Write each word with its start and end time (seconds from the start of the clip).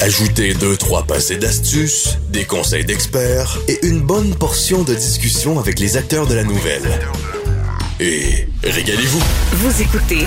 Ajoutez 0.00 0.54
deux, 0.54 0.76
trois 0.76 1.04
passés 1.04 1.36
d'astuces, 1.36 2.18
des 2.28 2.44
conseils 2.44 2.84
d'experts 2.84 3.58
et 3.68 3.86
une 3.86 4.00
bonne 4.00 4.34
portion 4.34 4.82
de 4.82 4.94
discussion 4.94 5.58
avec 5.58 5.78
les 5.78 5.96
acteurs 5.96 6.26
de 6.26 6.34
la 6.34 6.44
nouvelle. 6.44 7.00
Et 8.00 8.48
régalez-vous. 8.62 9.22
Vous 9.52 9.82
écoutez 9.82 10.24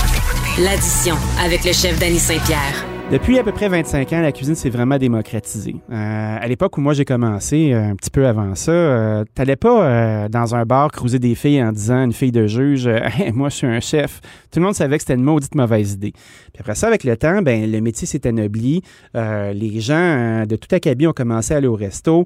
l'addition 0.57 1.15
avec 1.43 1.63
le 1.65 1.73
chef 1.73 1.99
Danny 1.99 2.19
Saint-Pierre. 2.19 2.96
Depuis 3.09 3.39
à 3.39 3.43
peu 3.43 3.53
près 3.53 3.69
25 3.69 4.11
ans, 4.11 4.21
la 4.21 4.33
cuisine 4.33 4.55
s'est 4.55 4.69
vraiment 4.69 4.97
démocratisée. 4.97 5.77
Euh, 5.89 6.37
à 6.41 6.45
l'époque 6.45 6.77
où 6.77 6.81
moi 6.81 6.91
j'ai 6.91 7.05
commencé, 7.05 7.71
euh, 7.71 7.91
un 7.91 7.95
petit 7.95 8.09
peu 8.09 8.27
avant 8.27 8.53
ça, 8.53 8.71
euh, 8.73 9.23
t'allais 9.33 9.55
pas 9.55 9.85
euh, 9.87 10.27
dans 10.27 10.55
un 10.55 10.65
bar 10.65 10.91
cruiser 10.91 11.17
des 11.17 11.33
filles 11.33 11.63
en 11.63 11.71
disant 11.71 12.03
une 12.03 12.11
fille 12.11 12.33
de 12.33 12.47
juge, 12.47 12.89
moi 13.33 13.47
je 13.47 13.55
suis 13.55 13.67
un 13.67 13.79
chef. 13.79 14.19
Tout 14.51 14.59
le 14.59 14.65
monde 14.65 14.75
savait 14.75 14.97
que 14.97 15.03
c'était 15.03 15.13
une 15.13 15.23
maudite 15.23 15.55
mauvaise 15.55 15.93
idée. 15.93 16.11
Puis 16.11 16.59
après 16.59 16.75
ça, 16.75 16.87
avec 16.87 17.05
le 17.05 17.15
temps, 17.15 17.41
ben 17.41 17.71
le 17.71 17.79
métier 17.79 18.05
s'est 18.05 18.27
anobli. 18.27 18.81
Les 19.13 19.79
gens 19.79 20.45
de 20.45 20.55
tout 20.57 20.73
acabit 20.73 21.07
ont 21.07 21.13
commencé 21.13 21.53
à 21.53 21.57
aller 21.57 21.67
au 21.67 21.75
resto. 21.75 22.25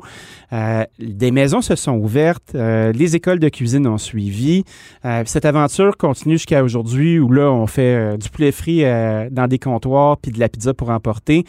Des 0.99 1.31
maisons 1.31 1.61
se 1.61 1.75
sont 1.75 1.97
ouvertes. 1.97 2.53
les 2.53 3.15
écoles 3.15 3.39
de 3.39 3.49
cuisine 3.49 3.85
ont 3.87 3.97
suivi. 3.97 4.63
Cette 5.25 5.45
aventure 5.45 5.97
continue 5.97 6.35
jusqu'à 6.35 6.63
aujourd'hui 6.63 7.19
où 7.19 7.31
là 7.31 7.51
on 7.51 7.67
fait 7.67 8.17
du 8.17 8.29
poulet 8.29 8.51
frit 8.51 8.83
dans 9.31 9.47
des 9.47 9.59
comptoirs 9.59 10.17
puis 10.17 10.31
de 10.31 10.39
la 10.39 10.47
pizza 10.47 10.70
pour 10.73 10.89
emporter. 10.89 11.43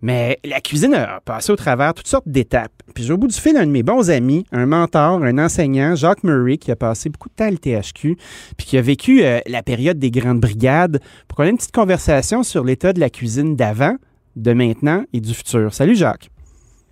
Mais 0.00 0.38
la 0.44 0.60
cuisine 0.60 0.94
a 0.94 1.20
passé 1.20 1.52
au 1.52 1.56
travers 1.56 1.94
toutes 1.94 2.06
sortes 2.06 2.28
d'étapes. 2.28 2.72
Puis 2.94 3.04
j'ai 3.04 3.12
au 3.12 3.18
bout 3.18 3.26
du 3.26 3.38
fil 3.38 3.56
un 3.56 3.66
de 3.66 3.70
mes 3.70 3.82
bons 3.82 4.10
amis, 4.10 4.46
un 4.52 4.66
mentor, 4.66 5.22
un 5.22 5.38
enseignant, 5.38 5.94
Jacques 5.96 6.22
Murray, 6.22 6.56
qui 6.56 6.70
a 6.70 6.76
passé 6.76 7.08
beaucoup 7.10 7.28
de 7.28 7.34
temps 7.34 7.46
à 7.46 7.50
l'THQ, 7.50 8.16
puis 8.56 8.66
qui 8.66 8.78
a 8.78 8.82
vécu 8.82 9.22
euh, 9.22 9.40
la 9.46 9.62
période 9.62 9.98
des 9.98 10.10
grandes 10.10 10.40
brigades, 10.40 11.00
pour 11.26 11.36
qu'on 11.36 11.44
ait 11.44 11.50
une 11.50 11.56
petite 11.56 11.74
conversation 11.74 12.42
sur 12.42 12.64
l'état 12.64 12.92
de 12.92 13.00
la 13.00 13.10
cuisine 13.10 13.56
d'avant, 13.56 13.96
de 14.36 14.52
maintenant 14.52 15.04
et 15.12 15.20
du 15.20 15.34
futur. 15.34 15.74
Salut 15.74 15.96
Jacques. 15.96 16.30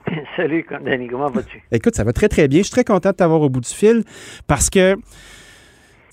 Salut, 0.36 0.64
Danny, 0.84 1.08
comment 1.08 1.30
vas-tu? 1.30 1.62
Écoute, 1.72 1.94
ça 1.94 2.04
va 2.04 2.12
très 2.12 2.28
très 2.28 2.48
bien. 2.48 2.60
Je 2.60 2.64
suis 2.64 2.72
très 2.72 2.84
content 2.84 3.10
de 3.10 3.16
t'avoir 3.16 3.40
au 3.40 3.48
bout 3.48 3.60
du 3.60 3.68
fil 3.68 4.04
parce 4.46 4.70
que 4.70 4.96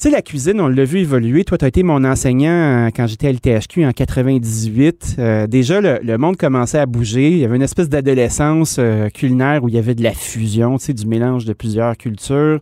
sais, 0.04 0.10
la 0.10 0.22
cuisine, 0.22 0.60
on 0.60 0.68
l'a 0.68 0.84
vu 0.84 1.00
évoluer. 1.00 1.46
Toi, 1.46 1.58
tu 1.58 1.64
as 1.64 1.70
été 1.70 1.82
mon 1.82 2.04
enseignant 2.04 2.88
euh, 2.88 2.90
quand 2.94 3.08
j'étais 3.08 3.30
à 3.30 3.32
l'THQ 3.32 3.86
en 3.86 3.94
98. 3.94 5.16
Euh, 5.18 5.48
déjà, 5.48 5.80
le, 5.80 6.00
le 6.04 6.18
monde 6.18 6.36
commençait 6.36 6.80
à 6.80 6.86
bouger. 6.86 7.32
Il 7.32 7.38
y 7.38 7.46
avait 7.46 7.56
une 7.56 7.62
espèce 7.62 7.88
d'adolescence 7.88 8.78
euh, 8.80 9.08
culinaire 9.08 9.64
où 9.64 9.70
il 9.70 9.76
y 9.76 9.78
avait 9.78 9.96
de 9.96 10.04
la 10.04 10.12
fusion, 10.12 10.78
tu 10.78 10.86
sais, 10.86 10.94
du 10.94 11.08
mélange 11.08 11.46
de 11.46 11.54
plusieurs 11.54 11.96
cultures. 11.96 12.60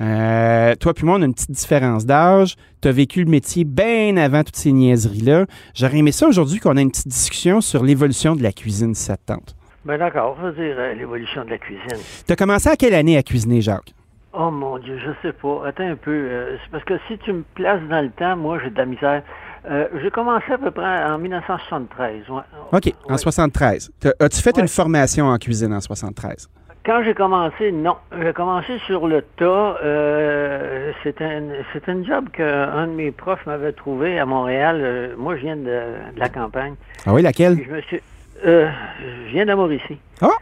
Euh, 0.00 0.74
toi 0.74 0.92
puis 0.92 1.06
moi, 1.06 1.18
on 1.18 1.22
a 1.22 1.26
une 1.26 1.34
petite 1.34 1.52
différence 1.52 2.04
d'âge. 2.04 2.56
Tu 2.80 2.88
as 2.88 2.92
vécu 2.92 3.22
le 3.22 3.30
métier 3.30 3.62
bien 3.62 4.16
avant 4.16 4.42
toutes 4.42 4.56
ces 4.56 4.72
niaiseries-là. 4.72 5.46
J'aurais 5.76 5.98
aimé 5.98 6.10
ça 6.10 6.26
aujourd'hui 6.26 6.58
qu'on 6.58 6.76
ait 6.76 6.82
une 6.82 6.90
petite 6.90 7.06
discussion 7.06 7.60
sur 7.60 7.84
l'évolution 7.84 8.34
de 8.34 8.42
la 8.42 8.50
cuisine, 8.50 8.96
si 8.96 9.04
ça 9.04 9.16
te 9.16 9.26
tente. 9.26 9.54
Ben 9.84 9.98
d'accord, 9.98 10.36
on 10.36 10.42
va 10.42 10.50
dire 10.50 10.74
l'évolution 10.98 11.44
de 11.44 11.50
la 11.50 11.58
cuisine. 11.58 12.02
Tu 12.26 12.32
as 12.32 12.36
commencé 12.36 12.68
à 12.68 12.74
quelle 12.74 12.94
année 12.94 13.16
à 13.16 13.22
cuisiner, 13.22 13.60
Jacques? 13.60 13.94
Oh 14.34 14.50
mon 14.50 14.78
Dieu, 14.78 14.98
je 14.98 15.10
sais 15.26 15.32
pas. 15.34 15.66
Attends 15.66 15.88
un 15.90 15.96
peu. 15.96 16.10
euh, 16.10 16.56
c'est 16.62 16.70
parce 16.70 16.84
que 16.84 16.94
si 17.08 17.18
tu 17.18 17.32
me 17.32 17.42
places 17.54 17.82
dans 17.90 18.00
le 18.02 18.10
temps, 18.10 18.36
moi 18.36 18.58
j'ai 18.62 18.70
de 18.70 18.78
la 18.78 18.86
misère. 18.86 19.22
Euh, 19.70 19.86
j'ai 20.02 20.10
commencé 20.10 20.50
à 20.52 20.58
peu 20.58 20.70
près 20.70 21.04
en 21.04 21.18
1973. 21.18 22.28
ouais. 22.30 22.40
OK, 22.72 22.92
en 23.08 23.12
Ouais. 23.12 23.18
73. 23.18 23.92
T'as- 24.00 24.12
As-tu 24.18 24.40
fait 24.42 24.56
Ouais. 24.56 24.62
une 24.62 24.68
formation 24.68 25.26
en 25.26 25.36
cuisine 25.38 25.72
en 25.74 25.80
73? 25.80 26.48
Quand 26.84 27.02
j'ai 27.04 27.14
commencé, 27.14 27.70
non. 27.70 27.94
J'ai 28.20 28.32
commencé 28.32 28.78
sur 28.86 29.06
le 29.06 29.22
tas. 29.36 29.76
Euh, 29.84 30.90
c'était 31.04 31.24
un, 31.24 31.42
un 31.92 32.02
job 32.04 32.28
qu'un 32.32 32.86
de 32.88 32.92
mes 32.92 33.12
profs 33.12 33.46
m'avait 33.46 33.72
trouvé 33.72 34.18
à 34.18 34.26
Montréal. 34.26 34.80
Euh, 34.80 35.14
moi, 35.16 35.36
je 35.36 35.42
viens 35.42 35.56
de, 35.56 35.62
de 35.62 36.18
la 36.18 36.28
campagne. 36.28 36.74
Ah 37.06 37.12
oui, 37.12 37.22
laquelle? 37.22 37.54
Puis 37.56 37.66
je 37.68 37.72
me 37.72 37.80
suis... 37.82 38.00
euh, 38.44 38.68
je 39.28 39.30
viens 39.32 39.46
de 39.46 39.54
Mauricie. 39.54 39.98
Ah! 40.20 40.26
Chic. 40.30 40.36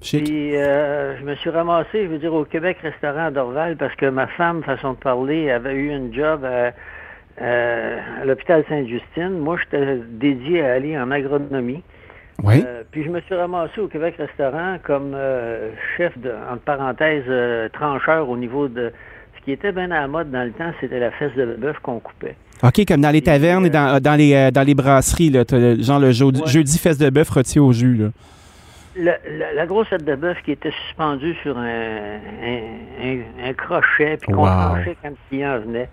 Puis 0.00 0.56
euh, 0.56 1.18
je 1.18 1.24
me 1.24 1.34
suis 1.36 1.50
ramassé, 1.50 2.04
je 2.04 2.06
veux 2.08 2.18
dire, 2.18 2.32
au 2.32 2.44
Québec 2.44 2.78
Restaurant 2.82 3.26
à 3.26 3.30
Dorval 3.30 3.76
parce 3.76 3.94
que 3.96 4.06
ma 4.06 4.26
femme, 4.28 4.62
façon 4.62 4.92
de 4.92 4.98
parler, 4.98 5.50
avait 5.50 5.74
eu 5.74 5.92
un 5.92 6.10
job 6.12 6.44
à, 6.44 6.72
euh, 7.42 7.98
à 8.22 8.24
l'hôpital 8.24 8.64
Sainte-Justine. 8.68 9.38
Moi, 9.38 9.58
j'étais 9.62 9.98
dédié 10.10 10.62
à 10.64 10.72
aller 10.72 10.98
en 10.98 11.10
agronomie. 11.10 11.82
Oui. 12.42 12.64
Euh, 12.66 12.82
puis 12.90 13.04
je 13.04 13.10
me 13.10 13.20
suis 13.20 13.34
ramassé 13.34 13.78
au 13.80 13.88
Québec 13.88 14.14
Restaurant 14.18 14.76
comme 14.82 15.12
euh, 15.14 15.70
chef 15.96 16.16
de, 16.18 16.30
entre 16.50 16.62
parenthèses, 16.62 17.24
euh, 17.28 17.68
trancheur 17.70 18.28
au 18.28 18.36
niveau 18.38 18.68
de 18.68 18.90
ce 19.38 19.44
qui 19.44 19.52
était 19.52 19.72
bien 19.72 19.90
à 19.90 20.00
la 20.00 20.08
mode 20.08 20.30
dans 20.30 20.44
le 20.44 20.52
temps, 20.52 20.72
c'était 20.80 20.98
la 21.00 21.10
fesse 21.12 21.34
de 21.36 21.56
bœuf 21.58 21.76
qu'on 21.82 21.98
coupait. 22.00 22.36
OK, 22.62 22.84
comme 22.86 23.00
dans 23.02 23.10
les 23.10 23.22
tavernes 23.22 23.66
et 23.66 23.70
dans, 23.70 24.00
dans 24.02 24.14
les, 24.16 24.34
euh, 24.34 24.50
dans 24.50 24.62
les 24.66 24.74
brasseries, 24.74 25.30
là, 25.30 25.44
genre 25.80 25.98
le 26.00 26.12
jeudi, 26.12 26.40
Ouais. 26.42 26.46
jeudi 26.48 26.78
fesse 26.78 26.98
de 26.98 27.08
bœuf 27.10 27.28
rôti 27.30 27.58
au 27.58 27.72
jus. 27.72 27.94
Là. 27.96 28.08
La, 28.96 29.18
la, 29.30 29.52
la 29.52 29.66
grosse 29.66 29.88
tête 29.90 30.04
de 30.04 30.14
bœuf 30.16 30.42
qui 30.42 30.50
était 30.52 30.72
suspendue 30.86 31.34
sur 31.42 31.56
un, 31.56 31.62
un, 31.64 32.60
un- 33.04 33.48
un 33.48 33.52
crochet, 33.54 34.16
puis 34.16 34.32
qu'on 34.32 34.42
Wow. 34.42 34.46
tranchait 34.74 34.96
quand 35.02 35.10
le 35.10 35.16
client 35.28 35.58
venait. 35.60 35.88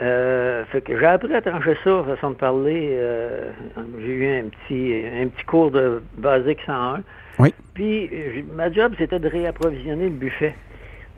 Euh, 0.00 0.64
fait 0.66 0.80
que 0.80 0.96
j'ai 0.98 1.06
appris 1.06 1.34
à 1.34 1.42
trancher 1.42 1.76
ça, 1.82 2.04
façon 2.06 2.30
de 2.30 2.36
parler. 2.36 2.90
euh, 2.92 3.50
j'ai 3.98 4.12
eu 4.12 4.38
un 4.38 4.44
petit, 4.44 5.02
un 5.22 5.26
petit 5.26 5.44
cours 5.44 5.70
de 5.72 6.02
basique 6.18 6.60
101. 6.64 7.02
Oui. 7.40 7.52
Puis 7.74 8.08
ma 8.54 8.70
job, 8.70 8.94
c'était 8.96 9.18
de 9.18 9.28
réapprovisionner 9.28 10.04
le 10.04 10.10
buffet. 10.14 10.54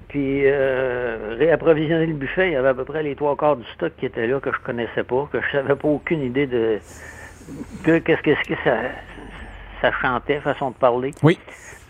Puis 0.08 0.42
euh, 0.46 1.36
réapprovisionner 1.38 2.06
le 2.06 2.14
buffet, 2.14 2.48
il 2.48 2.52
y 2.52 2.56
avait 2.56 2.68
à 2.68 2.74
peu 2.74 2.84
près 2.84 3.02
les 3.02 3.14
trois 3.14 3.36
quarts 3.36 3.56
du 3.56 3.64
stock 3.74 3.92
qui 3.98 4.06
était 4.06 4.26
là 4.26 4.40
que 4.40 4.50
je 4.52 4.58
connaissais 4.64 5.04
pas, 5.04 5.28
que 5.30 5.38
je 5.40 5.52
savais 5.52 5.76
pas 5.76 5.88
aucune 5.88 6.22
idée 6.22 6.46
de 6.46 6.78
que 7.84 7.98
qu'est-ce 7.98 8.22
que, 8.22 8.34
ce 8.34 8.48
que 8.48 8.54
ça, 8.64 8.76
ça 9.82 9.92
chantait, 10.00 10.40
façon 10.40 10.70
de 10.70 10.76
parler. 10.76 11.10
Oui. 11.22 11.38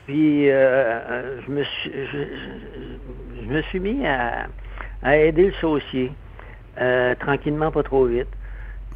Puis 0.06 0.50
euh, 0.50 0.54
euh, 0.54 1.41
je 1.47 1.53
me 1.53 1.62
suis 1.62 1.91
je, 1.92 2.19
je- 2.19 3.44
je 3.44 3.48
me 3.48 3.62
suis 3.62 3.78
mis 3.80 4.04
à, 4.06 4.47
à 5.03 5.16
aider 5.16 5.47
le 5.47 5.53
saucier, 5.53 6.10
euh, 6.80 7.14
tranquillement, 7.20 7.70
pas 7.70 7.82
trop 7.84 8.06
vite. 8.06 8.28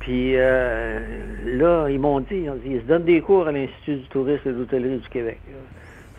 Puis 0.01 0.33
euh, 0.37 0.99
là, 1.45 1.89
ils 1.89 1.99
m'ont 2.01 2.21
dit, 2.21 2.27
ils, 2.45 2.51
ont 2.51 2.55
dit, 2.57 2.71
ils 2.73 2.81
se 2.81 2.87
donnent 2.87 3.05
des 3.05 3.21
cours 3.21 3.47
à 3.47 3.53
l'Institut 3.53 3.97
du 3.97 4.09
tourisme 4.09 4.49
et 4.49 4.53
de 4.53 4.59
l'hôtellerie 4.59 4.99
du 4.99 5.09
Québec. 5.09 5.39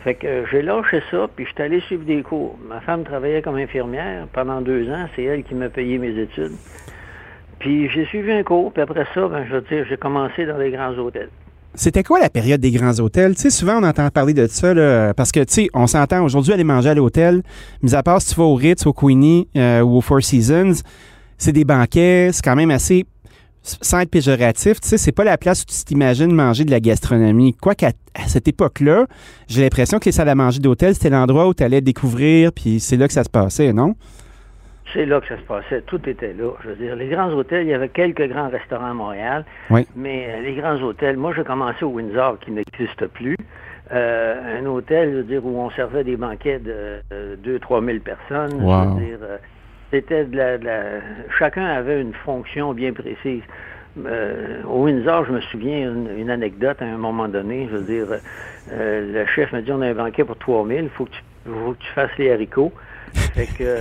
Fait 0.04 0.14
que 0.14 0.44
j'ai 0.50 0.62
lâché 0.62 1.02
ça, 1.10 1.26
puis 1.34 1.44
je 1.44 1.50
suis 1.52 1.62
allé 1.62 1.80
suivre 1.80 2.04
des 2.04 2.22
cours. 2.22 2.56
Ma 2.68 2.80
femme 2.80 3.02
travaillait 3.04 3.42
comme 3.42 3.56
infirmière 3.56 4.26
pendant 4.32 4.60
deux 4.60 4.88
ans, 4.90 5.06
c'est 5.16 5.24
elle 5.24 5.42
qui 5.42 5.54
m'a 5.54 5.68
payé 5.68 5.98
mes 5.98 6.16
études. 6.18 6.52
Puis 7.58 7.88
j'ai 7.90 8.04
suivi 8.06 8.30
un 8.32 8.42
cours, 8.44 8.72
puis 8.72 8.82
après 8.82 9.04
ça, 9.14 9.26
ben, 9.28 9.44
je 9.48 9.54
veux 9.54 9.60
dire, 9.62 9.84
j'ai 9.88 9.96
commencé 9.96 10.46
dans 10.46 10.56
les 10.58 10.70
grands 10.70 10.96
hôtels. 10.96 11.30
C'était 11.74 12.02
quoi 12.02 12.18
la 12.18 12.28
période 12.28 12.60
des 12.60 12.72
grands 12.72 12.98
hôtels? 12.98 13.36
Tu 13.36 13.42
sais, 13.42 13.50
souvent, 13.50 13.78
on 13.80 13.84
entend 13.84 14.08
parler 14.10 14.34
de 14.34 14.46
ça, 14.48 14.74
là, 14.74 15.14
parce 15.14 15.30
que, 15.30 15.40
tu 15.40 15.54
sais, 15.54 15.68
on 15.74 15.86
s'entend 15.86 16.24
aujourd'hui 16.24 16.52
aller 16.52 16.64
manger 16.64 16.88
à 16.90 16.94
l'hôtel, 16.94 17.42
mis 17.82 17.94
à 17.94 18.02
part 18.02 18.20
si 18.20 18.30
tu 18.30 18.34
vas 18.34 18.44
au 18.46 18.54
Ritz, 18.54 18.84
au 18.86 18.92
Queenie 18.92 19.46
euh, 19.56 19.82
ou 19.82 19.98
au 19.98 20.00
Four 20.00 20.22
Seasons, 20.22 20.82
c'est 21.36 21.52
des 21.52 21.64
banquets, 21.64 22.30
c'est 22.32 22.42
quand 22.42 22.56
même 22.56 22.72
assez, 22.72 23.06
sans 23.62 24.00
être 24.00 24.10
péjoratif, 24.10 24.80
tu 24.80 24.88
sais, 24.88 24.98
c'est 24.98 25.12
pas 25.12 25.24
la 25.24 25.38
place 25.38 25.62
où 25.62 25.66
tu 25.66 25.84
t'imagines 25.84 26.32
manger 26.32 26.64
de 26.64 26.72
la 26.72 26.80
gastronomie. 26.80 27.54
Quoique, 27.54 27.86
à, 27.86 27.92
à 28.14 28.26
cette 28.26 28.48
époque-là, 28.48 29.06
j'ai 29.46 29.62
l'impression 29.62 30.00
que 30.00 30.06
les 30.06 30.12
salles 30.12 30.30
à 30.30 30.34
manger 30.34 30.58
d'hôtel, 30.58 30.94
c'était 30.94 31.10
l'endroit 31.10 31.46
où 31.46 31.54
tu 31.54 31.62
allais 31.62 31.80
découvrir, 31.80 32.50
puis 32.52 32.80
c'est 32.80 32.96
là 32.96 33.06
que 33.06 33.14
ça 33.14 33.22
se 33.22 33.30
passait, 33.30 33.72
non? 33.72 33.94
C'est 34.92 35.04
là 35.06 35.20
que 35.20 35.26
ça 35.28 35.36
se 35.36 35.42
passait. 35.42 35.82
Tout 35.82 36.08
était 36.08 36.32
là. 36.32 36.50
Je 36.62 36.68
veux 36.70 36.76
dire, 36.76 36.96
les 36.96 37.08
grands 37.08 37.30
hôtels, 37.32 37.66
il 37.66 37.70
y 37.70 37.74
avait 37.74 37.88
quelques 37.90 38.26
grands 38.28 38.48
restaurants 38.48 38.90
à 38.90 38.94
Montréal. 38.94 39.44
Oui. 39.70 39.86
Mais 39.94 40.28
euh, 40.30 40.40
les 40.40 40.54
grands 40.54 40.80
hôtels, 40.82 41.16
moi, 41.16 41.32
j'ai 41.36 41.44
commencé 41.44 41.84
au 41.84 41.88
Windsor, 41.90 42.38
qui 42.40 42.50
n'existe 42.52 43.06
plus. 43.08 43.36
Euh, 43.92 44.60
un 44.60 44.66
hôtel, 44.66 45.10
je 45.12 45.16
veux 45.18 45.22
dire, 45.24 45.44
où 45.44 45.58
on 45.60 45.70
servait 45.70 46.04
des 46.04 46.16
banquets 46.16 46.58
de 46.58 47.00
2-3 47.44 47.84
000 47.84 47.98
personnes. 48.00 48.62
Wow. 48.62 48.82
Je 48.82 48.88
veux 49.00 49.06
dire, 49.06 49.18
euh, 49.22 49.36
c'était 49.90 50.24
de 50.24 50.36
la, 50.36 50.58
de 50.58 50.64
la- 50.64 51.00
Chacun 51.38 51.64
avait 51.66 52.00
une 52.00 52.12
fonction 52.14 52.72
bien 52.74 52.92
précise. 52.92 53.42
Euh, 54.06 54.62
au 54.68 54.84
Windsor, 54.84 55.24
je 55.26 55.32
me 55.32 55.40
souviens 55.40 55.90
une, 55.90 56.08
une 56.18 56.30
anecdote 56.30 56.80
à 56.80 56.84
un 56.84 56.98
moment 56.98 57.28
donné. 57.28 57.68
Je 57.70 57.76
veux 57.78 57.84
dire, 57.84 58.06
euh, 58.72 59.12
le 59.12 59.26
chef 59.26 59.52
m'a 59.52 59.60
dit 59.62 59.72
on 59.72 59.80
a 59.80 59.88
un 59.88 59.94
banquet 59.94 60.24
pour 60.24 60.36
3 60.36 60.66
000, 60.66 60.80
il 60.82 60.88
faut 60.90 61.04
que 61.06 61.10
tu, 61.10 61.22
faut 61.46 61.72
que 61.72 61.78
tu 61.78 61.90
fasses 61.92 62.16
les 62.18 62.30
haricots. 62.32 62.72
Fait 63.34 63.46
que. 63.46 63.74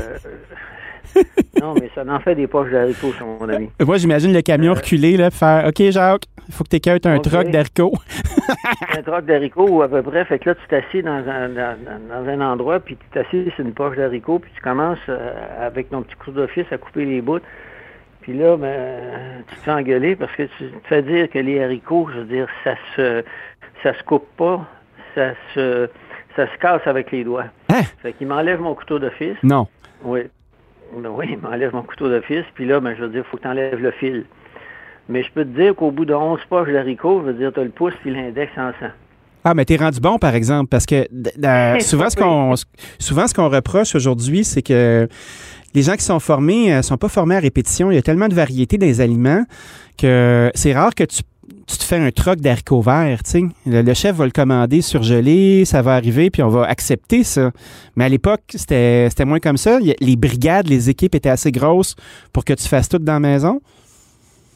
Euh, 1.15 1.21
non, 1.61 1.73
mais 1.75 1.89
ça 1.95 2.03
en 2.07 2.19
fait 2.19 2.35
des 2.35 2.47
poches 2.47 2.71
d'haricots, 2.71 3.13
mon 3.39 3.47
ami. 3.49 3.69
Moi, 3.85 3.97
j'imagine 3.97 4.33
le 4.33 4.41
camion 4.41 4.73
reculé, 4.73 5.17
là, 5.17 5.29
faire 5.31 5.67
OK, 5.67 5.81
Jacques, 5.89 6.25
il 6.47 6.53
faut 6.53 6.63
que 6.63 6.69
tu 6.69 6.75
écoutes 6.77 7.05
un 7.05 7.17
OK. 7.17 7.23
troc 7.23 7.49
d'haricots. 7.49 7.93
un 8.97 9.01
troc 9.01 9.25
d'haricots 9.25 9.67
ou 9.69 9.81
à 9.81 9.87
peu 9.89 10.01
près. 10.01 10.25
Fait 10.25 10.39
que 10.39 10.49
là, 10.49 10.55
tu 10.55 10.67
t'assieds 10.67 11.01
dans 11.01 11.11
un, 11.27 11.49
dans, 11.49 11.75
dans- 11.83 12.23
dans 12.23 12.29
un 12.29 12.41
endroit, 12.41 12.79
puis 12.79 12.95
tu 12.95 13.05
t'assieds 13.13 13.51
sur 13.55 13.65
une 13.65 13.73
poche 13.73 13.95
d'haricots, 13.97 14.39
puis 14.39 14.51
tu 14.55 14.61
commences 14.61 14.97
euh, 15.09 15.33
avec 15.65 15.89
ton 15.89 16.01
petit 16.03 16.15
couteau 16.15 16.31
d'office 16.41 16.65
à 16.71 16.77
couper 16.77 17.05
les 17.05 17.21
bouts. 17.21 17.39
Puis 18.21 18.37
là, 18.37 18.57
ben, 18.57 19.43
tu 19.47 19.55
te 19.55 19.61
fais 19.61 19.71
engueuler 19.71 20.15
parce 20.17 20.33
que 20.35 20.43
tu 20.43 20.65
te 20.69 20.87
fais 20.87 21.01
dire 21.01 21.29
que 21.29 21.39
les 21.39 21.63
haricots, 21.63 22.09
je 22.13 22.19
veux 22.19 22.25
dire, 22.25 22.47
ça 22.63 22.75
se 22.95 23.23
ça 23.83 23.93
se 23.97 24.03
coupe 24.03 24.27
pas, 24.35 24.65
ça 25.15 25.31
se 25.55 25.89
ça 26.35 26.45
se 26.51 26.57
casse 26.59 26.85
avec 26.85 27.11
les 27.11 27.23
doigts. 27.23 27.45
Hein? 27.69 27.81
Fait 28.01 28.11
qu'il 28.13 28.27
m'enlève 28.27 28.59
mon 28.59 28.75
couteau 28.75 28.99
d'office. 28.99 29.37
Non. 29.43 29.67
Oui. 30.03 30.21
Ben 30.95 31.09
oui, 31.09 31.25
il 31.31 31.37
m'enlève 31.39 31.73
mon 31.73 31.83
couteau 31.83 32.09
d'office, 32.09 32.45
puis 32.55 32.65
là, 32.65 32.79
ben, 32.79 32.95
je 32.97 33.03
veux 33.03 33.09
dire, 33.09 33.23
il 33.25 33.29
faut 33.29 33.37
que 33.37 33.41
tu 33.43 33.47
enlèves 33.47 33.79
le 33.81 33.91
fil. 33.91 34.25
Mais 35.09 35.23
je 35.23 35.31
peux 35.31 35.45
te 35.45 35.57
dire 35.57 35.75
qu'au 35.75 35.91
bout 35.91 36.05
de 36.05 36.13
11 36.13 36.39
poches 36.49 36.71
d'haricots, 36.71 37.21
je 37.21 37.31
veux 37.31 37.33
dire, 37.33 37.51
tu 37.53 37.59
as 37.59 37.63
le 37.63 37.69
pouce 37.69 37.93
puis 38.01 38.13
l'index 38.13 38.51
en 38.57 38.71
sang. 38.79 38.91
Ah, 39.43 39.53
mais 39.53 39.63
t'es 39.63 39.77
rendu 39.77 39.99
bon, 40.01 40.17
par 40.17 40.35
exemple, 40.35 40.67
parce 40.69 40.85
que 40.85 41.07
d- 41.11 41.79
souvent, 41.81 42.09
ce 42.09 42.15
qu'on 42.17 42.53
souvent 42.99 43.27
ce 43.27 43.33
qu'on 43.33 43.47
reproche 43.49 43.95
aujourd'hui, 43.95 44.43
c'est 44.43 44.61
que 44.61 45.07
les 45.73 45.81
gens 45.81 45.93
qui 45.95 46.03
sont 46.03 46.19
formés 46.19 46.75
ne 46.75 46.81
sont 46.81 46.97
pas 46.97 47.07
formés 47.07 47.35
à 47.35 47.39
répétition. 47.39 47.89
Il 47.91 47.95
y 47.95 47.97
a 47.97 48.01
tellement 48.01 48.27
de 48.27 48.33
variétés 48.33 48.77
des 48.77 48.99
aliments 48.99 49.43
que 49.97 50.51
c'est 50.55 50.73
rare 50.73 50.93
que 50.95 51.03
tu, 51.05 51.21
tu 51.67 51.77
te 51.77 51.83
fais 51.83 51.97
un 51.97 52.11
troc 52.11 52.39
d'haricots 52.39 52.81
verts. 52.81 53.23
tu. 53.23 53.49
Le, 53.65 53.93
chef 53.93 54.15
va 54.15 54.25
le 54.25 54.31
commander 54.31 54.81
surgelé, 54.81 55.65
ça 55.65 55.81
va 55.81 55.95
arriver, 55.95 56.29
puis 56.29 56.43
on 56.43 56.49
va 56.49 56.65
accepter 56.65 57.23
ça. 57.23 57.51
Mais 57.95 58.05
à 58.05 58.09
l'époque, 58.09 58.41
c'était 58.49 59.25
moins 59.25 59.39
comme 59.39 59.57
ça. 59.57 59.79
Les 59.79 60.15
brigades, 60.15 60.67
les 60.67 60.89
équipes 60.89 61.15
étaient 61.15 61.29
assez 61.29 61.51
grosses 61.51 61.95
pour 62.33 62.45
que 62.45 62.53
tu 62.53 62.67
fasses 62.67 62.89
tout 62.89 62.99
dans 62.99 63.13
la 63.13 63.19
maison. 63.19 63.61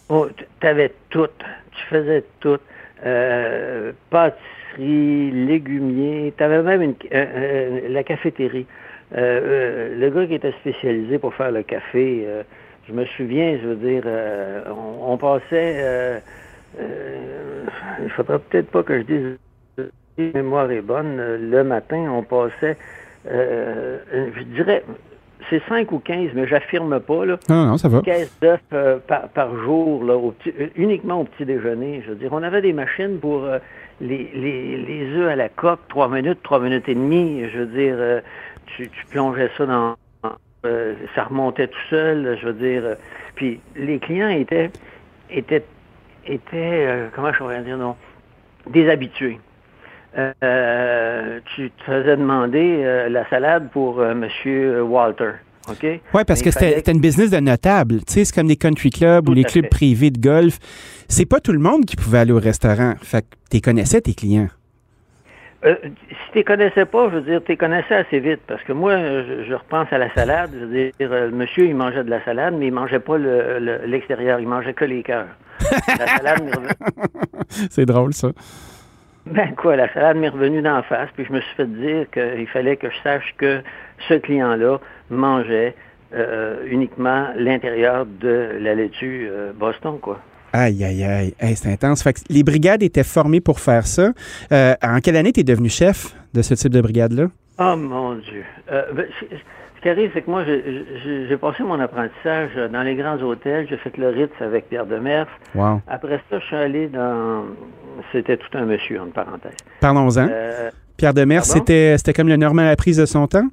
Oh, 0.09 0.27
tu 0.59 0.67
avais 0.67 0.93
tout. 1.09 1.27
Tu 1.71 1.85
faisais 1.89 2.23
tout. 2.39 2.59
Euh, 3.05 3.91
pâtisserie, 4.09 5.31
légumier. 5.31 6.33
Tu 6.37 6.43
même 6.43 6.65
euh, 6.65 6.93
euh, 7.13 7.79
la 7.89 8.03
cafétérie. 8.03 8.65
Le 9.13 10.09
gars 10.09 10.27
qui 10.27 10.35
était 10.35 10.53
spécialisé 10.61 11.17
pour 11.17 11.33
faire 11.33 11.51
le 11.51 11.63
café, 11.63 12.25
je 12.87 12.93
me 12.93 13.05
souviens, 13.17 13.57
je 13.61 13.67
veux 13.67 13.75
dire, 13.75 14.03
on 15.05 15.17
passait. 15.17 16.21
Euh, 16.79 16.81
euh, 16.81 17.65
il 18.03 18.09
faudra 18.11 18.39
peut-être 18.39 18.69
pas 18.71 18.83
que 18.83 18.97
je 18.99 19.03
dise. 19.03 19.37
Si 20.17 20.31
la 20.33 20.41
mémoire 20.41 20.69
est 20.71 20.81
bonne. 20.81 21.17
euh, 21.19 21.37
Le 21.39 21.63
matin, 21.63 22.09
on 22.11 22.23
passait. 22.23 22.77
euh, 23.29 23.97
je 24.35 24.43
dirais. 24.43 24.83
C'est 25.49 25.61
5 25.67 25.91
ou 25.91 25.99
15, 25.99 26.29
mais 26.35 26.45
j'affirme 26.47 26.99
pas, 26.99 27.25
là 27.25 27.37
Non, 27.49 27.65
non, 27.65 27.77
ça 27.77 27.89
va. 27.89 28.01
caisse 28.01 28.29
d'œufs 28.41 28.59
euh, 28.73 28.99
par, 28.99 29.27
par 29.29 29.55
jour, 29.63 30.03
là, 30.03 30.15
au 30.15 30.31
petit- 30.31 30.53
euh, 30.59 30.67
uniquement 30.75 31.21
au 31.21 31.23
petit 31.23 31.45
déjeuner. 31.45 32.01
Je 32.05 32.11
veux 32.11 32.15
dire, 32.15 32.29
on 32.31 32.43
avait 32.43 32.61
des 32.61 32.73
machines 32.73 33.19
pour 33.19 33.43
euh, 33.43 33.57
les, 33.99 34.29
les, 34.35 34.77
les 34.77 35.15
œufs 35.17 35.29
à 35.29 35.35
la 35.35 35.49
coque, 35.49 35.79
trois 35.89 36.07
minutes, 36.09 36.39
trois 36.43 36.59
minutes 36.59 36.87
et 36.87 36.93
demie. 36.95 37.43
Je 37.51 37.59
veux 37.59 37.65
dire, 37.65 37.95
euh, 37.97 38.21
tu, 38.67 38.87
tu 38.89 39.05
plongeais 39.07 39.49
ça 39.57 39.65
dans... 39.65 39.95
euh, 40.65 40.93
ça 41.15 41.23
remontait 41.23 41.67
tout 41.67 41.87
seul, 41.89 42.37
je 42.39 42.45
veux 42.45 42.53
dire. 42.53 42.83
euh, 42.85 42.95
puis 43.35 43.59
les 43.75 43.97
clients 43.97 44.29
étaient... 44.29 44.69
étaient, 45.31 45.63
étaient 46.25 46.85
euh, 46.87 47.07
comment 47.15 47.31
je 47.33 47.37
pourrais 47.37 47.61
dire, 47.61 47.77
non, 47.77 47.95
des 48.69 48.89
habitués. 48.89 49.39
Euh, 50.17 50.33
euh, 50.43 51.39
tu 51.55 51.71
te 51.71 51.83
faisais 51.83 52.17
demander 52.17 52.81
euh, 52.83 53.07
la 53.09 53.27
salade 53.29 53.69
pour 53.71 53.99
euh, 54.01 54.13
Monsieur 54.13 54.81
Walter, 54.83 55.31
OK? 55.69 55.77
Oui, 55.83 55.99
parce 56.13 56.39
Mais 56.39 56.45
que 56.45 56.51
c'était 56.51 56.81
fallait- 56.81 56.91
une 56.91 56.99
business 56.99 57.29
de 57.31 57.39
notable. 57.39 57.99
Tu 58.05 58.13
sais, 58.13 58.25
c'est 58.25 58.35
comme 58.35 58.47
des 58.47 58.57
country 58.57 58.89
clubs 58.89 59.29
ou 59.29 59.33
les 59.33 59.45
clubs 59.45 59.63
fait. 59.65 59.69
privés 59.69 60.09
de 60.11 60.19
golf. 60.19 60.57
C'est 61.07 61.25
pas 61.25 61.39
tout 61.39 61.53
le 61.53 61.59
monde 61.59 61.85
qui 61.85 61.95
pouvait 61.95 62.19
aller 62.19 62.33
au 62.33 62.39
restaurant. 62.39 62.95
Fait 63.01 63.21
que 63.21 63.35
tu 63.49 63.61
connaissais 63.61 64.01
tes 64.01 64.13
clients. 64.13 64.47
Euh, 65.63 65.75
si 65.83 66.15
tu 66.31 66.37
les 66.39 66.43
connaissais 66.43 66.85
pas, 66.85 67.07
je 67.09 67.15
veux 67.15 67.21
dire, 67.21 67.41
tu 67.45 67.51
les 67.51 67.57
connaissais 67.57 67.95
assez 67.95 68.19
vite. 68.19 68.39
Parce 68.47 68.63
que 68.63 68.73
moi, 68.73 68.97
je, 68.97 69.45
je 69.47 69.53
repense 69.53 69.87
à 69.93 69.97
la 69.97 70.11
salade. 70.13 70.49
Je 70.53 70.65
veux 70.65 70.73
dire, 70.73 70.93
le 70.99 71.29
monsieur, 71.31 71.65
il 71.67 71.75
mangeait 71.75 72.03
de 72.03 72.09
la 72.09 72.23
salade, 72.25 72.55
mais 72.57 72.67
il 72.67 72.73
mangeait 72.73 72.99
pas 72.99 73.17
le- 73.17 73.59
le- 73.59 73.85
l'extérieur. 73.85 74.39
il 74.39 74.47
mangeait 74.47 74.73
que 74.73 74.85
les 74.85 75.03
cœurs. 75.03 75.27
La 75.87 76.07
salade 76.17 76.43
m'est 76.43 76.55
revenue. 76.55 76.69
C'est 77.69 77.85
drôle, 77.85 78.13
ça. 78.13 78.29
Ben 79.25 79.53
quoi, 79.55 79.75
la 79.75 79.91
salade 79.93 80.17
m'est 80.17 80.29
revenue 80.29 80.61
d'en 80.61 80.81
face, 80.83 81.09
puis 81.15 81.25
je 81.27 81.33
me 81.33 81.41
suis 81.41 81.55
fait 81.55 81.67
dire 81.67 82.07
qu'il 82.11 82.47
fallait 82.47 82.75
que 82.75 82.89
je 82.89 82.95
sache 83.03 83.35
que 83.37 83.61
ce 84.07 84.15
client-là 84.15 84.79
mangeait 85.09 85.75
euh, 86.13 86.65
uniquement 86.69 87.27
l'intérieur 87.37 88.05
de 88.05 88.57
la 88.59 88.75
laitue 88.75 89.29
euh, 89.29 89.51
Boston, 89.53 89.97
quoi. 90.01 90.19
Aïe, 90.53 90.83
aïe, 90.83 91.03
aïe. 91.03 91.33
Hey, 91.39 91.55
c'est 91.55 91.71
intense. 91.71 92.03
Fait 92.03 92.11
que 92.11 92.19
les 92.29 92.43
brigades 92.43 92.83
étaient 92.83 93.05
formées 93.05 93.39
pour 93.39 93.61
faire 93.61 93.87
ça. 93.87 94.11
Euh, 94.51 94.73
en 94.83 94.99
quelle 94.99 95.15
année 95.15 95.31
tu 95.31 95.39
es 95.39 95.43
devenu 95.43 95.69
chef 95.69 96.13
de 96.33 96.41
ce 96.41 96.55
type 96.55 96.73
de 96.73 96.81
brigade-là? 96.81 97.27
Oh 97.59 97.77
mon 97.77 98.15
Dieu. 98.15 98.43
Ben, 98.67 99.05
ce 99.81 99.83
qui 99.83 99.89
arrive, 99.89 100.11
c'est 100.13 100.21
que 100.21 100.29
moi, 100.29 100.43
j'ai- 100.45 101.37
passé 101.37 101.63
mon 101.63 101.79
apprentissage 101.79 102.51
dans 102.71 102.83
les 102.83 102.95
grands 102.95 103.17
hôtels. 103.21 103.65
J'ai 103.67 103.77
fait 103.77 103.97
le 103.97 104.09
Ritz 104.09 104.31
avec 104.39 104.69
Pierre 104.69 104.85
Demers. 104.85 105.25
Wow. 105.55 105.81
Après 105.87 106.21
ça, 106.29 106.39
je 106.39 106.45
suis 106.45 106.55
allé 106.55 106.87
dans... 106.87 107.45
C'était 108.11 108.37
tout 108.37 108.55
un 108.57 108.65
monsieur, 108.65 109.01
entre 109.01 109.13
parenthèses. 109.13 109.57
Parlons-en. 109.79 110.27
Euh, 110.29 110.69
Pierre 110.97 111.13
Demers, 111.13 111.43
c'était 111.45 111.97
c'était 111.97 112.13
comme 112.13 112.27
le 112.27 112.35
Normand 112.37 112.61
à 112.61 112.65
la 112.67 112.75
prise 112.75 112.97
de 112.97 113.05
son 113.05 113.25
temps? 113.27 113.47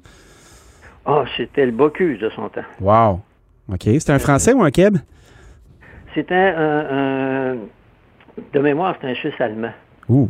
oh, 1.05 1.23
c'était 1.35 1.65
le 1.65 1.71
Bocuse 1.71 2.19
de 2.19 2.29
son 2.29 2.47
temps. 2.49 2.61
Wow. 2.79 3.21
OK. 3.73 3.81
C'était 3.83 4.11
un 4.11 4.19
Français 4.19 4.53
ou 4.53 4.61
un 4.63 4.69
Québé? 4.71 4.99
C'était 6.13 6.35
un, 6.35 7.53
un- 7.53 7.55
De 8.53 8.59
mémoire, 8.59 8.93
c'était 8.95 9.11
un 9.11 9.15
Suisse 9.15 9.39
allemand. 9.39 9.71
Ouh. 10.07 10.29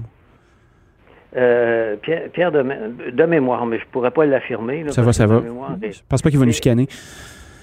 Euh, 1.38 1.96
Pierre, 2.02 2.30
Pierre 2.34 2.52
de, 2.52 2.64
mé- 2.64 3.12
de 3.12 3.24
mémoire, 3.26 3.66
mais 3.66 3.78
je 3.80 3.86
pourrais 3.92 4.12
pas 4.12 4.26
l'affirmer. 4.26 4.84
Ça 4.90 5.02
va, 5.04 5.14
ça 5.14 5.28
va. 5.28 5.42
mémoire 5.42 5.76
Je 5.82 6.00
pense 6.08 6.22
pas 6.22 6.30
qu'il 6.30 6.40
va 6.40 6.46
nous 6.46 6.52
chicaner. 6.52 6.88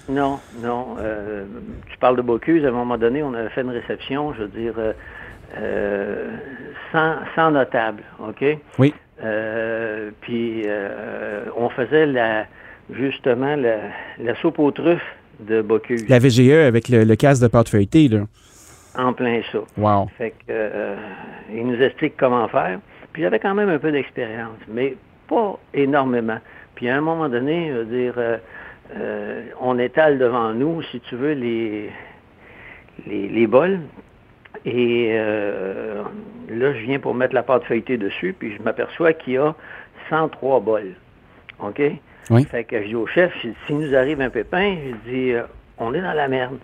Non, 0.09 0.39
non. 0.63 0.95
euh, 0.99 1.43
tu 1.91 1.97
parles 1.97 2.15
de 2.15 2.21
Bocuse. 2.21 2.63
À 2.63 2.69
un 2.69 2.71
moment 2.71 2.97
donné, 2.97 3.23
on 3.23 3.33
avait 3.33 3.49
fait 3.49 3.61
une 3.61 3.71
réception, 3.71 4.33
je 4.33 4.43
veux 4.43 4.47
dire, 4.47 4.73
euh, 4.77 4.93
euh, 5.57 6.31
sans, 6.93 7.15
sans 7.35 7.51
notable, 7.51 8.03
OK? 8.25 8.45
Oui. 8.79 8.93
Puis 10.21 10.65
on 11.57 11.69
faisait 11.69 12.05
la 12.05 12.45
justement 12.93 13.55
la, 13.57 13.77
la 14.23 14.35
soupe 14.35 14.59
aux 14.59 14.71
truffes 14.71 15.01
de 15.41 15.61
Bocuse. 15.61 16.07
La 16.07 16.19
VGE 16.19 16.51
avec 16.67 16.87
le, 16.87 17.03
le 17.03 17.15
casque 17.17 17.41
de 17.41 17.47
pâte 17.47 17.67
feuilletée, 17.69 18.07
là. 18.07 18.19
En 18.97 19.11
plein 19.13 19.41
ça. 19.51 19.59
Wow. 19.77 20.07
Fait 20.17 20.33
que 20.47 20.53
il 21.53 21.67
nous 21.67 21.81
explique 21.81 22.15
comment 22.17 22.47
faire. 22.47 22.79
Puis 23.17 23.23
j'avais 23.23 23.39
quand 23.39 23.55
même 23.55 23.69
un 23.69 23.79
peu 23.79 23.91
d'expérience, 23.91 24.59
mais 24.67 24.95
pas 25.27 25.57
énormément. 25.73 26.37
Puis 26.75 26.87
à 26.87 26.97
un 26.97 27.01
moment 27.01 27.27
donné, 27.27 27.69
je 27.69 27.77
veux 27.79 27.85
dire, 27.85 28.13
euh, 28.17 28.37
euh, 28.95 29.41
on 29.59 29.79
étale 29.79 30.19
devant 30.19 30.53
nous, 30.53 30.83
si 30.83 30.99
tu 30.99 31.15
veux, 31.15 31.31
les, 31.31 31.89
les, 33.07 33.27
les 33.27 33.47
bols. 33.47 33.79
Et 34.65 35.13
euh, 35.13 36.03
là, 36.47 36.73
je 36.73 36.77
viens 36.85 36.99
pour 36.99 37.15
mettre 37.15 37.33
la 37.33 37.41
pâte 37.41 37.63
feuilletée 37.63 37.97
dessus, 37.97 38.35
puis 38.37 38.55
je 38.55 38.61
m'aperçois 38.61 39.13
qu'il 39.13 39.33
y 39.33 39.37
a 39.37 39.55
103 40.11 40.59
bols. 40.59 40.93
OK? 41.57 41.81
Oui. 42.29 42.43
Fait 42.45 42.65
que 42.65 42.83
je 42.83 42.89
dis 42.89 42.95
au 42.95 43.07
chef, 43.07 43.33
s'il 43.65 43.79
nous 43.79 43.95
arrive 43.95 44.21
un 44.21 44.29
pépin, 44.29 44.75
je 45.07 45.11
dis, 45.11 45.33
on 45.79 45.91
est 45.95 46.01
dans 46.01 46.13
la 46.13 46.27
merde. 46.27 46.59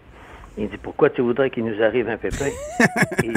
Il 0.56 0.70
dit, 0.70 0.78
pourquoi 0.78 1.10
tu 1.10 1.22
voudrais 1.22 1.50
qu'il 1.50 1.66
nous 1.66 1.82
arrive 1.82 2.08
un 2.10 2.18
pépin? 2.18 2.46
Et- 3.24 3.34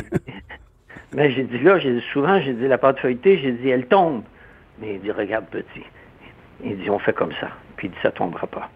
mais 1.12 1.30
j'ai 1.30 1.44
dit 1.44 1.58
là, 1.58 1.78
j'ai 1.78 1.92
dit 1.92 2.04
souvent, 2.12 2.40
j'ai 2.40 2.52
dit 2.52 2.66
la 2.68 2.78
pâte 2.78 2.98
feuilletée, 3.00 3.38
j'ai 3.38 3.52
dit, 3.52 3.68
elle 3.68 3.86
tombe. 3.86 4.22
Mais 4.80 4.94
il 4.94 5.00
dit, 5.00 5.10
regarde 5.10 5.46
petit. 5.46 5.84
Il 6.62 6.76
dit, 6.78 6.90
on 6.90 6.98
fait 6.98 7.12
comme 7.14 7.32
ça. 7.40 7.48
Puis 7.76 7.88
il 7.88 7.90
dit, 7.90 7.96
ça 8.02 8.10
tombera 8.10 8.46
pas. 8.46 8.68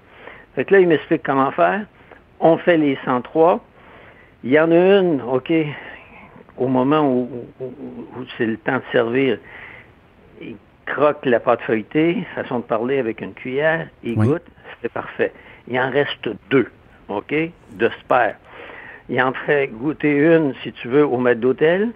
Fait 0.54 0.64
que 0.64 0.74
là, 0.74 0.80
il 0.80 0.88
m'explique 0.88 1.22
comment 1.22 1.50
faire. 1.50 1.82
On 2.40 2.56
fait 2.56 2.76
les 2.78 2.96
103. 3.04 3.62
Il 4.44 4.50
y 4.50 4.58
en 4.58 4.70
a 4.70 4.74
une, 5.00 5.20
OK, 5.22 5.52
au 6.56 6.68
moment 6.68 7.00
où, 7.02 7.28
où- 7.60 7.64
où- 7.64 8.18
où 8.20 8.24
c'est 8.38 8.46
le 8.46 8.56
temps 8.56 8.76
de 8.76 8.82
servir, 8.92 9.38
il 10.40 10.56
croque 10.86 11.24
la 11.26 11.40
pâte 11.40 11.60
feuilletée, 11.62 12.24
façon 12.34 12.60
de 12.60 12.64
parler 12.64 12.98
avec 12.98 13.20
une 13.20 13.34
cuillère, 13.34 13.86
il 14.02 14.18
Oui. 14.18 14.26
goûte, 14.26 14.46
c'est 14.80 14.90
parfait. 14.92 15.32
Il 15.68 15.78
en 15.78 15.90
reste 15.90 16.28
deux, 16.50 16.68
OK, 17.08 17.34
de 17.72 17.90
spare. 18.00 18.32
Il 19.08 19.20
en 19.22 19.32
fait 19.32 19.68
goûter 19.68 20.10
une, 20.12 20.54
si 20.62 20.72
tu 20.72 20.88
veux, 20.88 21.04
au 21.04 21.18
maître 21.18 21.40
d'hôtel, 21.40 21.90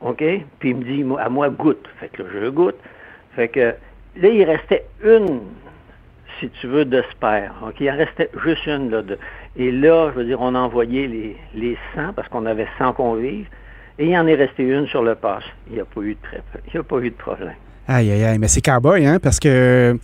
OK, 0.00 0.22
puis 0.58 0.70
il 0.70 0.76
me 0.76 0.84
dit, 0.84 1.04
à 1.18 1.28
moi, 1.28 1.48
goûte. 1.50 1.86
Fait 2.00 2.08
que 2.08 2.22
là, 2.22 2.28
je 2.34 2.48
goûte. 2.50 2.76
Fait 3.34 3.48
que 3.48 3.60
là, 4.16 4.28
il 4.28 4.44
restait 4.44 4.84
une, 5.04 5.40
si 6.40 6.48
tu 6.60 6.66
veux, 6.66 6.84
de 6.84 7.02
spare. 7.12 7.50
OK, 7.66 7.76
il 7.80 7.90
en 7.90 7.96
restait 7.96 8.30
juste 8.44 8.66
une, 8.66 8.90
là, 8.90 9.02
et 9.56 9.72
là, 9.72 10.10
je 10.12 10.18
veux 10.20 10.24
dire, 10.26 10.40
on 10.40 10.54
a 10.54 10.58
envoyé 10.58 11.06
les, 11.08 11.36
les 11.54 11.78
100 11.94 12.12
parce 12.14 12.28
qu'on 12.28 12.44
avait 12.44 12.66
100 12.78 12.92
convives. 12.92 13.46
Et 13.98 14.08
il 14.08 14.16
en 14.18 14.26
est 14.26 14.34
resté 14.34 14.62
une 14.64 14.86
sur 14.86 15.02
le 15.02 15.14
pass. 15.14 15.42
Il 15.68 15.74
n'y 15.76 15.80
a 15.80 15.86
pas 15.86 16.00
eu 16.02 16.14
de 16.14 16.18
pré- 16.20 16.42
il 16.66 16.70
n'y 16.74 16.80
a 16.80 16.82
pas 16.82 16.98
eu 16.98 17.08
de 17.08 17.14
problème. 17.16 17.54
Aïe, 17.88 18.10
aïe, 18.10 18.24
aïe. 18.24 18.38
Mais 18.38 18.48
c'est 18.48 18.60
cowboy, 18.60 19.06
hein? 19.06 19.18
Parce 19.22 19.40
que 19.40 19.96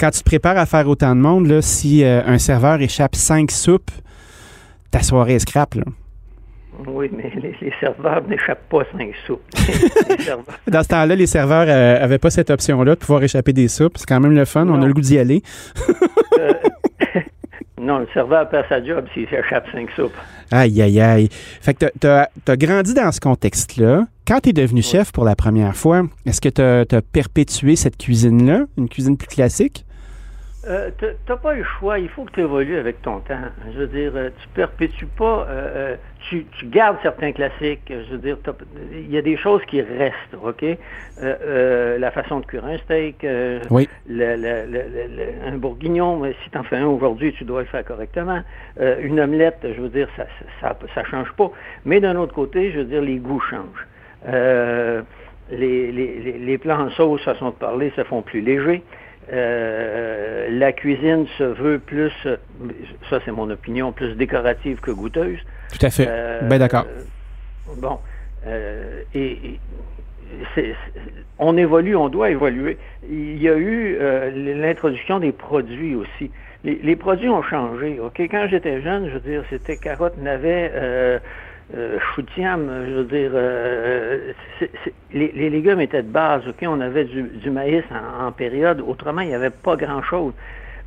quand 0.00 0.10
tu 0.10 0.18
te 0.18 0.24
prépares 0.24 0.58
à 0.58 0.66
faire 0.66 0.88
autant 0.88 1.14
de 1.14 1.20
monde, 1.20 1.46
là, 1.46 1.62
si 1.62 2.02
euh, 2.02 2.22
un 2.26 2.38
serveur 2.38 2.80
échappe 2.80 3.14
cinq 3.14 3.52
soupes, 3.52 3.92
ta 4.90 5.02
soirée 5.02 5.34
est 5.34 5.38
scrap, 5.38 5.74
là. 5.74 5.84
Oui, 6.86 7.10
mais 7.16 7.32
les, 7.36 7.54
les 7.60 7.72
serveurs 7.80 8.22
n'échappent 8.28 8.68
pas 8.68 8.82
cinq 8.96 9.12
soupes. 9.26 9.42
Dans 10.68 10.82
ce 10.82 10.88
temps-là, 10.88 11.14
les 11.14 11.26
serveurs 11.26 11.66
n'avaient 11.66 12.18
pas 12.18 12.30
cette 12.30 12.50
option-là 12.50 12.94
de 12.94 13.00
pouvoir 13.00 13.22
échapper 13.22 13.52
des 13.52 13.68
soupes. 13.68 13.96
C'est 13.96 14.06
quand 14.06 14.20
même 14.20 14.34
le 14.34 14.44
fun. 14.44 14.66
On 14.68 14.82
a 14.82 14.86
le 14.86 14.92
goût 14.92 15.00
d'y 15.00 15.18
aller. 15.18 15.42
euh, 16.38 16.52
non, 17.80 18.00
le 18.00 18.08
serveur 18.12 18.48
perd 18.48 18.66
sa 18.68 18.84
job 18.84 19.06
s'il 19.14 19.24
échappe 19.24 19.66
cinq 19.72 19.90
soupes. 19.92 20.16
Aïe, 20.50 20.82
aïe, 20.82 21.00
aïe. 21.00 21.28
Fait 21.30 21.74
que 21.74 21.86
tu 21.98 22.06
as, 22.06 22.56
grandi 22.56 22.94
dans 22.94 23.10
ce 23.10 23.20
contexte-là. 23.20 24.06
Quand 24.26 24.40
tu 24.40 24.50
es 24.50 24.52
devenu 24.52 24.82
chef 24.82 25.12
pour 25.12 25.24
la 25.24 25.36
première 25.36 25.74
fois, 25.74 26.02
est-ce 26.26 26.40
que 26.40 26.48
tu 26.48 26.60
as, 26.60 27.02
perpétué 27.02 27.76
cette 27.76 27.96
cuisine-là, 27.96 28.64
une 28.76 28.88
cuisine 28.88 29.16
plus 29.16 29.28
classique? 29.28 29.85
Euh, 30.68 30.90
tu 30.98 31.06
n'as 31.28 31.36
pas 31.36 31.54
le 31.54 31.62
choix. 31.62 31.98
Il 31.98 32.08
faut 32.08 32.24
que 32.24 32.32
tu 32.32 32.40
évolues 32.40 32.76
avec 32.76 33.00
ton 33.02 33.20
temps. 33.20 33.38
Je 33.72 33.78
veux 33.78 33.86
dire, 33.86 34.12
euh, 34.16 34.30
tu 34.40 34.48
perpétues 34.48 35.06
pas. 35.06 35.46
Euh, 35.48 35.96
tu, 36.28 36.44
gardes 36.64 36.96
certains 37.02 37.30
classiques. 37.32 37.82
Je 37.88 38.12
veux 38.12 38.18
dire, 38.18 38.36
il 38.92 39.10
y 39.10 39.16
a 39.16 39.22
des 39.22 39.36
choses 39.36 39.62
qui 39.66 39.80
restent, 39.80 40.34
OK? 40.42 40.64
la 41.20 42.10
façon 42.10 42.40
de 42.40 42.46
cuire 42.46 42.64
un 42.64 42.78
steak, 42.78 43.24
oui. 43.70 43.88
un 44.10 45.56
bourguignon, 45.56 46.24
si 46.42 46.50
tu 46.50 46.58
en 46.58 46.64
fais 46.64 46.76
un 46.76 46.86
aujourd'hui, 46.86 47.32
tu 47.32 47.44
dois 47.44 47.60
le 47.60 47.66
faire 47.66 47.84
correctement. 47.84 48.40
une 49.00 49.20
omelette, 49.20 49.60
je 49.62 49.80
veux 49.80 49.88
dire, 49.88 50.08
ça 50.16 50.26
ça, 50.60 50.76
ça, 50.94 51.04
change 51.04 51.32
pas. 51.34 51.50
Mais 51.84 52.00
d'un 52.00 52.16
autre 52.16 52.34
côté, 52.34 52.72
je 52.72 52.78
veux 52.78 52.84
dire, 52.84 53.02
les 53.02 53.18
goûts 53.18 53.40
changent. 53.40 53.86
Les, 55.52 55.92
les, 55.92 56.38
les, 56.40 56.58
plats 56.58 56.80
en 56.80 56.90
sauce, 56.90 57.22
façon 57.22 57.50
de 57.50 57.54
parler, 57.54 57.92
se 57.94 58.02
font 58.02 58.20
plus 58.20 58.40
légers. 58.40 58.82
Euh, 59.32 60.48
la 60.50 60.72
cuisine 60.72 61.26
se 61.36 61.44
veut 61.44 61.78
plus, 61.78 62.12
ça 63.10 63.18
c'est 63.24 63.32
mon 63.32 63.50
opinion, 63.50 63.92
plus 63.92 64.14
décorative 64.14 64.80
que 64.80 64.90
goûteuse. 64.90 65.38
Tout 65.72 65.84
à 65.84 65.90
fait. 65.90 66.06
Euh, 66.08 66.40
ben 66.42 66.58
d'accord. 66.58 66.86
bon. 67.76 67.98
Euh, 68.46 69.02
et, 69.14 69.58
on 71.38 71.56
évolue, 71.56 71.96
on 71.96 72.08
doit 72.08 72.30
évoluer. 72.30 72.78
Il 73.08 73.40
y 73.40 73.48
a 73.48 73.56
eu 73.56 73.98
l'introduction 74.56 75.20
des 75.20 75.32
produits 75.32 75.94
aussi. 75.94 76.30
Les, 76.64 76.80
les, 76.82 76.96
produits 76.96 77.28
ont 77.28 77.42
changé. 77.42 78.00
Ok, 78.00 78.18
quand 78.20 78.46
j'étais 78.48 78.82
jeune, 78.82 79.08
je 79.08 79.14
veux 79.14 79.20
dire, 79.20 79.44
c'était 79.50 79.76
carotte, 79.76 80.18
navet, 80.18 80.72
euh, 81.74 81.98
je 82.88 82.94
veux 82.94 83.04
dire, 83.04 83.30
euh, 83.34 84.32
les, 85.12 85.50
légumes 85.50 85.80
étaient 85.80 86.02
de 86.02 86.08
base, 86.08 86.42
OK? 86.48 86.64
On 86.68 86.80
avait 86.80 87.04
du, 87.04 87.50
maïs 87.50 87.82
en, 88.20 88.30
période, 88.30 88.80
autrement, 88.86 89.22
il 89.22 89.28
n'y 89.28 89.34
avait 89.34 89.50
pas 89.50 89.76
grand-chose. 89.76 90.32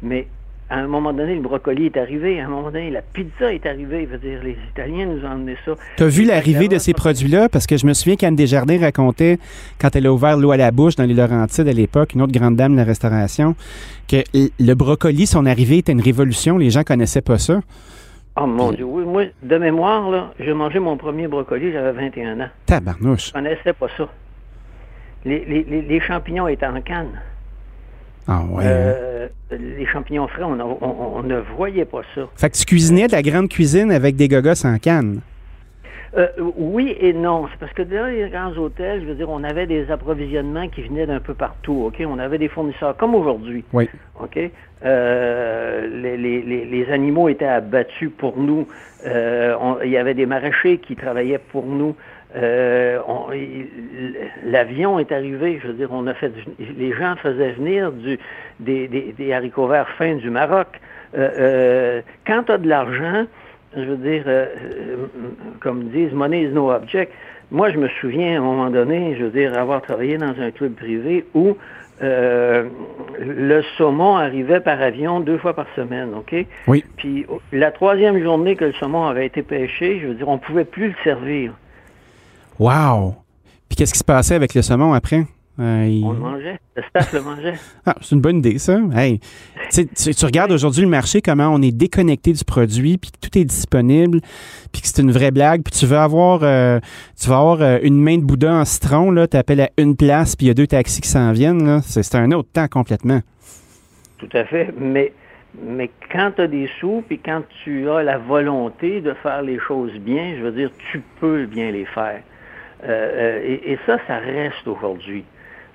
Mais 0.02 0.28
à 0.70 0.78
un 0.78 0.88
moment 0.88 1.12
donné, 1.12 1.36
le 1.36 1.42
brocoli 1.42 1.88
est 1.88 1.98
arrivé, 1.98 2.40
à 2.40 2.46
un 2.46 2.48
moment 2.48 2.72
donné, 2.72 2.92
la 2.92 3.02
pizza 3.02 3.52
est 3.54 3.66
arrivée. 3.66 4.08
Je 4.08 4.16
veux 4.16 4.20
dire, 4.20 4.40
les 4.42 4.56
Italiens 4.72 5.08
nous 5.08 5.26
ont 5.26 5.32
emmené 5.32 5.58
ça. 5.66 5.74
Tu 5.98 6.04
as 6.04 6.08
vu 6.08 6.24
l'arrivée 6.24 6.70
de 6.70 6.78
ces 6.78 6.94
produits-là? 6.94 7.50
Parce 7.50 7.68
que 7.68 7.76
je 7.76 7.86
me 7.86 7.94
souviens 7.94 8.16
qu'Anne 8.16 8.38
Desjardins 8.38 8.80
racontait, 8.80 9.38
quand 9.82 9.96
elle 9.96 10.06
a 10.06 10.14
ouvert 10.14 10.38
l'eau 10.38 10.52
à 10.52 10.58
la 10.58 10.72
bouche 10.72 10.96
dans 10.96 11.06
les 11.06 11.14
Laurentides 11.14 11.68
à 11.68 11.74
l'époque, 11.74 12.14
une 12.14 12.22
autre 12.22 12.32
grande 12.32 12.56
dame 12.56 12.74
de 12.74 12.78
la 12.78 12.84
restauration, 12.86 13.56
que 14.08 14.24
le 14.34 14.74
brocoli, 14.76 15.28
son 15.28 15.46
arrivée 15.46 15.80
était 15.80 15.92
une 15.92 16.02
révolution. 16.02 16.58
Les 16.58 16.70
gens 16.70 16.84
connaissaient 16.84 17.22
pas 17.22 17.38
ça. 17.38 17.60
Oh 18.41 18.46
mon 18.46 18.72
Dieu, 18.72 18.86
oui. 18.86 19.03
Moi, 19.03 19.25
de 19.43 19.58
mémoire, 19.58 20.10
là, 20.10 20.34
j'ai 20.39 20.53
mangé 20.53 20.79
mon 20.79 20.96
premier 20.96 21.27
brocoli, 21.27 21.72
j'avais 21.74 21.91
21 21.91 22.39
ans. 22.39 22.50
Tabarnouche. 22.65 23.27
Je 23.27 23.34
connaissais 23.34 23.74
pas 23.74 23.88
ça. 23.98 24.08
Les, 25.25 25.43
les, 25.43 25.81
les, 25.81 26.00
champignons 26.00 26.48
étaient 26.48 26.65
en 26.65 26.79
canne. 26.81 27.19
Ah 28.27 28.41
ouais. 28.50 28.63
Euh, 28.65 29.27
les 29.51 29.86
champignons 29.88 30.27
frais, 30.29 30.43
on, 30.43 30.58
on, 31.17 31.24
ne 31.24 31.39
voyait 31.58 31.84
pas 31.84 32.01
ça. 32.15 32.22
Fait 32.38 32.50
que 32.50 32.55
tu 32.55 32.63
cuisinais 32.65 33.08
de 33.08 33.12
la 33.12 33.22
grande 33.22 33.50
cuisine 33.50 33.91
avec 33.91 34.15
des 34.15 34.29
gogos 34.29 34.65
en 34.65 34.77
canne. 34.77 35.19
Euh, 36.18 36.28
oui 36.58 36.96
et 37.00 37.13
non. 37.13 37.48
C'est 37.51 37.60
parce 37.60 37.74
que 37.74 37.84
dans 37.84 38.08
les 38.08 38.30
grands 38.30 38.56
hôtels, 38.58 39.01
je 39.01 39.06
veux 39.08 39.16
dire, 39.16 39.30
on 39.30 39.44
avait 39.44 39.68
des 39.68 39.92
approvisionnements 39.92 40.68
qui 40.68 40.82
venaient 40.82 41.06
d'un 41.06 41.20
peu 41.20 41.34
partout. 41.34 41.84
OK? 41.88 42.04
On 42.06 42.20
avait 42.20 42.38
des 42.38 42.48
fournisseurs 42.48 42.96
comme 42.98 43.16
aujourd'hui. 43.16 43.63
Oui. 43.74 43.89
OK? 44.20 44.39
Euh, 44.86 45.88
les, 45.88 46.18
les, 46.18 46.66
les, 46.66 46.92
animaux 46.92 47.30
étaient 47.30 47.46
abattus 47.46 48.12
pour 48.18 48.38
nous. 48.38 48.68
Euh, 49.06 49.56
il 49.84 49.92
y 49.92 49.98
avait 49.98 50.13
des 50.13 50.25
maraîchers 50.25 50.78
qui 50.78 50.96
travaillaient 50.96 51.38
pour 51.38 51.66
nous. 51.66 51.96
L'avion 54.46 55.00
est 55.00 55.12
arrivé, 55.12 55.60
je 55.62 55.68
veux 55.68 55.74
dire, 55.74 55.89
on 55.92 56.08
a 56.08 56.13
fait 56.13 56.32
les 56.78 56.94
gens 56.94 57.16
faisaient 57.16 57.54
venir 57.54 57.92
du, 57.92 58.20
des, 58.60 58.88
des, 58.88 59.13
des 59.18 59.34
haricots 59.34 59.68
verts 59.68 59.89
fins 59.98 60.16
du 60.16 60.30
Maroc. 60.30 60.68
quand 61.13 62.44
tu 62.46 62.51
as 62.51 62.58
de 62.58 62.68
l'argent, 62.70 63.25
je 63.76 63.82
veux 63.82 63.98
dire, 63.98 64.24
euh, 64.28 64.46
euh, 64.56 64.96
comme 65.60 65.90
disent, 65.90 66.12
money 66.12 66.44
is 66.44 66.50
no 66.50 66.72
object. 66.72 67.12
Moi, 67.52 67.72
je 67.72 67.78
me 67.78 67.88
souviens 68.00 68.36
à 68.36 68.38
un 68.38 68.44
moment 68.44 68.70
donné, 68.70 69.16
je 69.18 69.26
veux 69.26 69.32
dire, 69.32 69.58
avoir 69.58 69.82
travaillé 69.82 70.18
dans 70.18 70.40
un 70.40 70.52
club 70.52 70.74
privé 70.74 71.26
où 71.34 71.56
euh, 72.02 72.70
le 73.20 73.62
saumon 73.78 74.16
arrivait 74.16 74.60
par 74.60 74.82
avion 74.82 75.20
deux 75.20 75.38
fois 75.38 75.54
par 75.54 75.66
semaine, 75.76 76.10
OK? 76.16 76.34
Oui. 76.68 76.84
Puis 76.98 77.26
la 77.52 77.72
troisième 77.72 78.22
journée 78.22 78.56
que 78.56 78.66
le 78.66 78.74
saumon 78.74 79.06
avait 79.06 79.26
été 79.26 79.42
pêché, 79.42 80.00
je 80.00 80.08
veux 80.08 80.14
dire, 80.14 80.28
on 80.30 80.34
ne 80.34 80.40
pouvait 80.40 80.66
plus 80.66 80.90
le 80.90 80.96
servir. 81.04 81.54
Wow! 82.60 83.16
Puis 83.68 83.76
qu'est-ce 83.76 83.94
qui 83.94 84.00
se 84.00 84.04
passait 84.04 84.36
avec 84.36 84.54
le 84.54 84.62
saumon 84.62 84.94
après? 84.94 85.24
Euh, 85.60 86.01
on 86.04 86.13
le 86.13 86.20
mangeait. 86.20 86.60
Le 86.75 86.84
staff 86.84 87.13
le 87.13 87.22
mangeait. 87.22 87.54
Ah, 87.86 87.96
c'est 88.01 88.16
une 88.16 88.22
bonne 88.22 88.38
idée, 88.38 88.58
ça. 88.60 88.80
Hey, 88.94 89.20
tu, 89.72 89.88
tu, 89.88 90.25
regardes 90.25 90.51
aujourd'hui 90.51 90.84
le 90.84 90.89
marché, 90.89 91.22
comment 91.22 91.50
on 91.50 91.62
est 91.62 91.75
déconnecté 91.75 92.32
du 92.32 92.46
produit, 92.46 92.98
puis 92.98 93.12
tout 93.22 93.38
est 93.38 93.44
disponible, 93.44 94.22
puis 94.72 94.82
que 94.82 94.88
c'est 94.88 95.01
une 95.01 95.12
vraie 95.12 95.32
blague, 95.32 95.63
puis 95.63 95.74
tu 95.74 95.86
veux 95.86 95.98
avoir, 95.98 96.42
euh, 96.44 96.80
tu 97.20 97.30
vas 97.30 97.38
avoir 97.38 97.62
euh, 97.62 97.80
une 97.82 98.01
main 98.01 98.18
de 98.18 98.24
Bouddha 98.24 98.54
en 98.54 98.63
citron, 98.63 99.12
là, 99.12 99.28
tu 99.28 99.36
appelles 99.36 99.62
à 99.62 99.70
une 99.78 99.98
place, 99.98 100.36
puis 100.36 100.46
il 100.46 100.50
y 100.50 100.51
a 100.51 100.54
deux 100.54 100.68
taxis 100.68 101.01
qui 101.01 101.10
s'en 101.10 101.32
viennent. 101.32 101.66
Là. 101.66 101.82
C'est, 101.82 102.16
un 102.16 102.32
autre 102.32 102.50
temps 102.54 102.68
complètement. 102.68 103.20
Tout 104.18 104.30
à 104.34 104.46
fait. 104.46 104.74
Mais, 104.78 105.12
mais 105.62 105.89
quand 106.12 106.32
tu 106.36 106.42
as 106.42 106.48
des 106.48 106.70
sous, 106.80 107.04
puis 107.08 107.20
quand 107.20 107.42
tu 107.63 107.89
as 107.89 108.04
la 108.04 108.18
volonté 108.18 109.01
de 109.01 109.13
faire 109.13 109.42
les 109.42 109.60
choses 109.60 109.94
bien, 110.00 110.36
je 110.38 110.44
veux 110.44 110.51
dire, 110.51 110.70
tu 110.92 111.01
peux 111.20 111.46
bien 111.46 111.72
les 111.72 111.86
faire. 111.86 112.22
et, 112.88 113.74
et 113.74 113.80
ça, 113.86 113.98
ça 114.08 114.20
reste 114.20 114.68
aujourd'hui. 114.68 115.25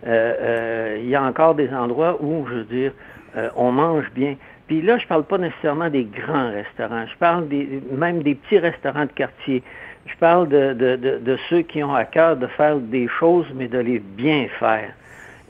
Euh, 0.07 0.35
euh, 0.41 0.99
il 1.01 1.09
y 1.09 1.15
a 1.15 1.23
encore 1.23 1.55
des 1.55 1.73
endroits 1.73 2.19
où, 2.21 2.47
je 2.49 2.55
veux 2.57 2.65
dire, 2.65 2.93
euh, 3.37 3.49
on 3.57 3.73
mange 3.73 4.11
bien. 4.15 4.37
Puis 4.67 4.83
là, 4.83 4.99
je 4.99 5.07
parle 5.07 5.25
pas 5.25 5.39
nécessairement 5.39 5.91
des 5.91 6.05
grands 6.05 6.51
restaurants. 6.51 7.05
Je 7.07 7.17
parle 7.19 7.49
des, 7.49 7.83
même 7.91 8.23
des 8.23 8.35
petits 8.35 8.59
restaurants 8.59 9.05
de 9.05 9.13
quartier. 9.13 9.63
Je 10.07 10.17
parle 10.17 10.49
de, 10.49 10.75
de, 10.75 10.97
de, 10.97 11.39
ceux 11.49 11.63
qui 11.63 11.83
ont 11.83 11.95
à 11.95 12.05
cœur 12.05 12.37
de 12.37 12.47
faire 12.47 12.77
des 12.77 13.09
choses, 13.09 13.47
mais 13.55 13.69
de 13.69 13.79
les 13.79 13.99
bien 13.99 14.47
faire. 14.59 14.91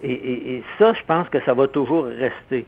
Et, 0.03 0.13
et, 0.13 0.63
ça, 0.79 0.93
je 0.93 1.03
pense 1.07 1.29
que 1.29 1.41
ça 1.45 1.55
va 1.55 1.67
toujours 1.67 2.05
rester. 2.05 2.67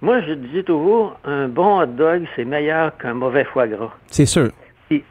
Moi, 0.00 0.20
je 0.22 0.32
dis 0.32 0.64
toujours, 0.64 1.18
un 1.24 1.48
bon 1.48 1.80
hot 1.80 1.86
dog, 1.86 2.24
c'est 2.36 2.44
meilleur 2.44 2.96
qu'un 2.96 3.14
mauvais 3.14 3.44
foie 3.44 3.66
gras. 3.66 3.92
C'est 4.06 4.26
sûr. 4.26 4.50
Puis, 4.88 5.04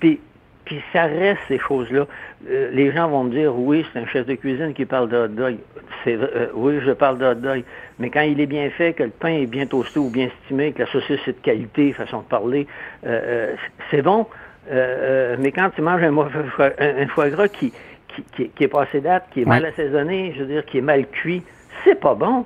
puis 0.00 0.20
puis 0.68 0.82
ça 0.92 1.04
reste 1.04 1.40
ces 1.48 1.58
choses-là. 1.58 2.06
Euh, 2.50 2.70
les 2.72 2.92
gens 2.92 3.08
vont 3.08 3.24
me 3.24 3.30
dire, 3.30 3.56
oui, 3.56 3.86
c'est 3.90 3.98
un 3.98 4.06
chef 4.06 4.26
de 4.26 4.34
cuisine 4.34 4.74
qui 4.74 4.84
parle 4.84 5.08
de 5.08 5.16
hot 5.16 5.28
dog. 5.28 5.56
Euh, 6.06 6.48
oui, 6.52 6.78
je 6.84 6.92
parle 6.92 7.16
de 7.16 7.24
hot 7.24 7.36
dog. 7.36 7.64
Mais 7.98 8.10
quand 8.10 8.20
il 8.20 8.38
est 8.38 8.46
bien 8.46 8.68
fait, 8.68 8.92
que 8.92 9.02
le 9.02 9.08
pain 9.08 9.30
est 9.30 9.46
bien 9.46 9.64
toasté 9.64 9.98
ou 9.98 10.10
bien 10.10 10.26
estimé, 10.26 10.72
que 10.72 10.80
la 10.80 10.86
saucisse 10.90 11.26
est 11.26 11.32
de 11.32 11.42
qualité, 11.42 11.94
façon 11.94 12.18
de 12.18 12.24
parler, 12.24 12.66
euh, 13.06 13.54
c'est 13.90 14.02
bon. 14.02 14.26
mais 14.70 15.52
quand 15.52 15.70
tu 15.74 15.80
manges 15.80 16.02
un, 16.02 17.06
foie 17.08 17.30
gras 17.30 17.48
qui, 17.48 17.72
qui, 18.36 18.50
qui, 18.50 18.64
est 18.64 18.68
passé 18.68 19.00
date, 19.00 19.24
qui 19.32 19.40
est 19.40 19.46
mal 19.46 19.64
assaisonné, 19.64 20.34
je 20.36 20.40
veux 20.40 20.52
dire, 20.52 20.66
qui 20.66 20.78
est 20.78 20.82
mal 20.82 21.06
cuit, 21.06 21.42
c'est 21.82 21.98
pas 21.98 22.14
bon. 22.14 22.44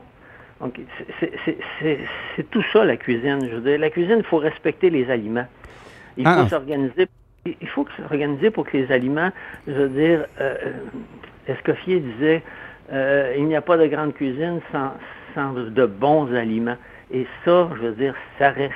Donc, 0.61 0.79
c'est 1.19 2.51
tout 2.53 2.63
ça, 2.73 2.85
la 2.85 2.97
cuisine. 2.97 3.49
Je 3.51 3.57
veux 3.57 3.69
dire, 3.69 3.81
la 3.81 3.91
cuisine, 3.91 4.19
il 4.19 4.25
faut 4.25 4.39
respecter 4.39 4.91
les 4.91 5.11
aliments. 5.11 5.49
Il 6.17 6.25
faut 6.25 6.31
ah. 6.33 6.49
s'organiser 6.49 7.09
il 7.47 7.69
faut 7.69 7.87
s'organiser 7.97 8.51
pour 8.51 8.67
que 8.67 8.77
les 8.77 8.93
aliments, 8.93 9.31
je 9.67 9.73
veux 9.73 9.89
dire, 9.89 10.27
euh, 10.41 10.55
Escoffier 11.49 12.01
disait, 12.01 12.43
euh, 12.93 13.35
il 13.37 13.47
n'y 13.47 13.57
a 13.57 13.61
pas 13.61 13.77
de 13.77 13.87
grande 13.87 14.15
cuisine 14.15 14.61
sans, 14.71 14.93
sans, 15.35 15.53
de 15.53 15.87
bons 15.87 16.33
aliments. 16.35 16.77
Et 17.13 17.27
ça, 17.45 17.69
je 17.77 17.87
veux 17.87 17.95
dire, 17.95 18.15
ça 18.39 18.51
reste. 18.51 18.75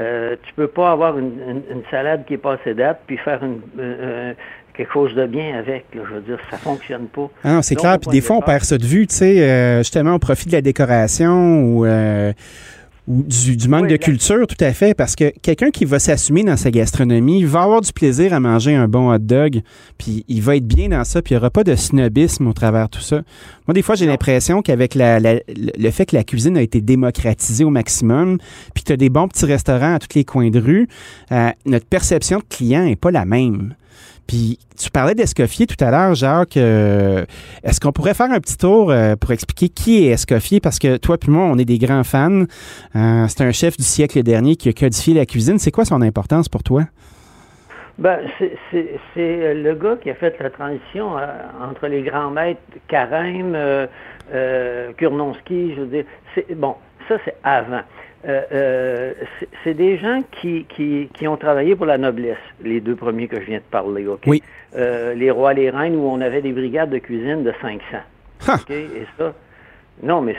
Euh, 0.00 0.36
tu 0.42 0.54
peux 0.54 0.68
pas 0.68 0.90
avoir 0.90 1.18
une, 1.18 1.62
salade 1.90 2.24
qui 2.24 2.34
est 2.34 2.38
passée 2.38 2.72
date 2.72 3.02
puis 3.06 3.18
faire 3.18 3.44
une, 3.44 3.60
euh, 3.78 4.32
quelque 4.72 4.92
chose 4.92 5.14
de 5.14 5.26
bien 5.26 5.58
avec. 5.58 5.84
je 5.92 6.00
veux 6.00 6.22
dire, 6.22 6.38
ça 6.50 6.56
fonctionne 6.56 7.08
pas. 7.08 7.28
Ah, 7.44 7.60
c'est 7.60 7.74
clair. 7.74 7.98
Puis 8.00 8.10
des 8.10 8.22
fois, 8.22 8.36
on 8.36 8.40
perd 8.40 8.62
ça 8.62 8.78
de 8.78 8.86
vue, 8.86 9.06
tu 9.06 9.16
sais, 9.16 9.78
justement, 9.78 10.14
au 10.14 10.18
profit 10.18 10.46
de 10.46 10.52
la 10.52 10.62
décoration 10.62 11.62
ou 11.62 11.84
ou 13.08 13.24
du, 13.24 13.68
manque 13.68 13.88
de 13.88 13.96
culture, 13.96 14.46
tout 14.46 14.64
à 14.64 14.72
fait, 14.72 14.94
parce 14.94 15.16
que 15.16 15.32
quelqu'un 15.42 15.70
qui 15.70 15.84
va 15.84 15.98
s'assumer 15.98 16.44
dans 16.44 16.56
sa 16.56 16.70
gastronomie 16.70 17.42
va 17.42 17.62
avoir 17.62 17.80
du 17.80 17.92
plaisir 17.92 18.32
à 18.32 18.38
manger 18.38 18.76
un 18.76 18.86
bon 18.86 19.12
hot 19.12 19.18
dog, 19.18 19.60
puis 19.98 20.24
il 20.28 20.40
va 20.40 20.56
être 20.56 20.66
bien 20.66 20.88
dans 20.88 21.02
ça, 21.02 21.20
puis 21.20 21.32
il 21.32 21.36
n'y 21.36 21.38
aura 21.38 21.50
pas 21.50 21.64
de 21.64 21.74
snobisme 21.74 22.46
au 22.46 22.52
travers 22.52 22.84
de 22.84 22.90
tout 22.90 23.02
ça. 23.02 23.22
Moi, 23.66 23.74
des 23.74 23.82
fois, 23.82 23.96
j'ai 23.96 24.06
l'impression 24.06 24.62
qu'avec 24.62 24.94
la, 24.94 25.18
le 25.18 25.90
fait 25.90 26.06
que 26.06 26.14
la 26.14 26.22
cuisine 26.22 26.56
a 26.56 26.62
été 26.62 26.80
démocratisée 26.80 27.64
au 27.64 27.70
maximum, 27.70 28.38
puis 28.72 28.84
que 28.84 28.88
tu 28.88 28.92
as 28.92 28.96
des 28.96 29.10
bons 29.10 29.26
petits 29.26 29.46
restaurants 29.46 29.94
à 29.94 29.98
tous 29.98 30.14
les 30.14 30.24
coins 30.24 30.50
de 30.50 30.60
rue, 30.60 30.88
euh, 31.32 31.50
notre 31.66 31.86
perception 31.86 32.38
de 32.38 32.44
client 32.44 32.84
n'est 32.84 32.96
pas 32.96 33.10
la 33.10 33.24
même. 33.24 33.74
Puis 34.26 34.58
tu 34.78 34.90
parlais 34.90 35.14
d'Escoffier 35.14 35.66
tout 35.66 35.82
à 35.84 35.90
l'heure, 35.90 36.14
Jacques. 36.14 36.56
Euh, 36.56 37.24
est-ce 37.62 37.80
qu'on 37.80 37.92
pourrait 37.92 38.14
faire 38.14 38.30
un 38.30 38.40
petit 38.40 38.56
tour 38.56 38.90
euh, 38.90 39.16
pour 39.16 39.32
expliquer 39.32 39.68
qui 39.68 40.06
est 40.06 40.10
Escoffier? 40.10 40.60
Parce 40.60 40.78
que 40.78 40.96
toi 40.96 41.18
puis 41.18 41.30
moi, 41.30 41.44
on 41.44 41.58
est 41.58 41.64
des 41.64 41.78
grands 41.78 42.04
fans. 42.04 42.44
Euh, 42.96 43.26
c'est 43.28 43.42
un 43.42 43.52
chef 43.52 43.76
du 43.76 43.84
siècle 43.84 44.22
dernier 44.22 44.56
qui 44.56 44.68
a 44.68 44.72
codifié 44.72 45.14
la 45.14 45.26
cuisine. 45.26 45.58
C'est 45.58 45.70
quoi 45.70 45.84
son 45.84 46.02
importance 46.02 46.48
pour 46.48 46.62
toi? 46.62 46.82
Ben, 47.98 48.20
c'est 48.70 49.54
le 49.54 49.74
gars 49.74 49.96
qui 50.02 50.10
a 50.10 50.14
fait 50.14 50.34
la 50.40 50.50
transition 50.50 51.10
entre 51.60 51.86
les 51.88 52.02
grands 52.02 52.30
maîtres 52.30 52.60
Carême, 52.88 53.56
Kurnonski, 54.96 55.74
je 55.76 55.80
veux 55.82 55.86
dire. 55.86 56.04
Bon, 56.56 56.74
ça, 57.08 57.16
c'est 57.24 57.36
avant. 57.44 57.82
Euh, 58.26 58.42
euh, 58.52 59.12
c'est 59.64 59.74
des 59.74 59.98
gens 59.98 60.20
qui, 60.30 60.64
qui, 60.68 61.08
qui, 61.12 61.26
ont 61.26 61.36
travaillé 61.36 61.74
pour 61.74 61.86
la 61.86 61.98
noblesse, 61.98 62.36
les 62.62 62.80
deux 62.80 62.94
premiers 62.94 63.26
que 63.26 63.40
je 63.40 63.46
viens 63.46 63.58
de 63.58 63.64
parler, 63.64 64.06
OK? 64.06 64.22
Oui. 64.26 64.42
Euh, 64.76 65.14
les 65.14 65.30
rois, 65.30 65.54
les 65.54 65.70
reines, 65.70 65.96
où 65.96 66.06
on 66.06 66.20
avait 66.20 66.40
des 66.40 66.52
brigades 66.52 66.90
de 66.90 66.98
cuisine 66.98 67.42
de 67.42 67.52
500. 67.60 67.80
OK? 68.48 68.70
Et 68.70 69.06
ça, 69.18 69.34
non, 70.04 70.20
mais 70.20 70.36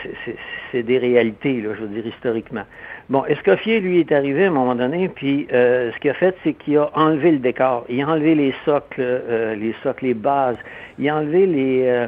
c'est 0.72 0.84
des 0.84 0.98
réalités, 0.98 1.62
là, 1.62 1.72
je 1.76 1.82
veux 1.82 1.88
dire, 1.88 2.08
historiquement. 2.08 2.64
Bon, 3.10 3.26
Escoffier, 3.26 3.82
lui, 3.82 4.00
est 4.00 4.12
arrivé 4.14 4.46
à 4.46 4.48
un 4.48 4.52
moment 4.52 4.76
donné, 4.76 5.10
puis 5.10 5.48
ce 5.52 6.00
qu'il 6.00 6.10
a 6.10 6.14
fait, 6.14 6.36
c'est 6.44 6.54
qu'il 6.54 6.78
a 6.78 6.90
enlevé 6.96 7.32
le 7.32 7.40
décor. 7.40 7.86
Il 7.90 8.02
a 8.02 8.08
enlevé 8.08 8.34
les 8.34 8.56
socles, 8.64 9.22
les 9.58 9.76
socles, 9.84 10.06
les 10.06 10.14
bases. 10.14 10.58
Il 10.98 11.08
a 11.10 11.18
enlevé 11.18 11.46
les... 11.46 12.08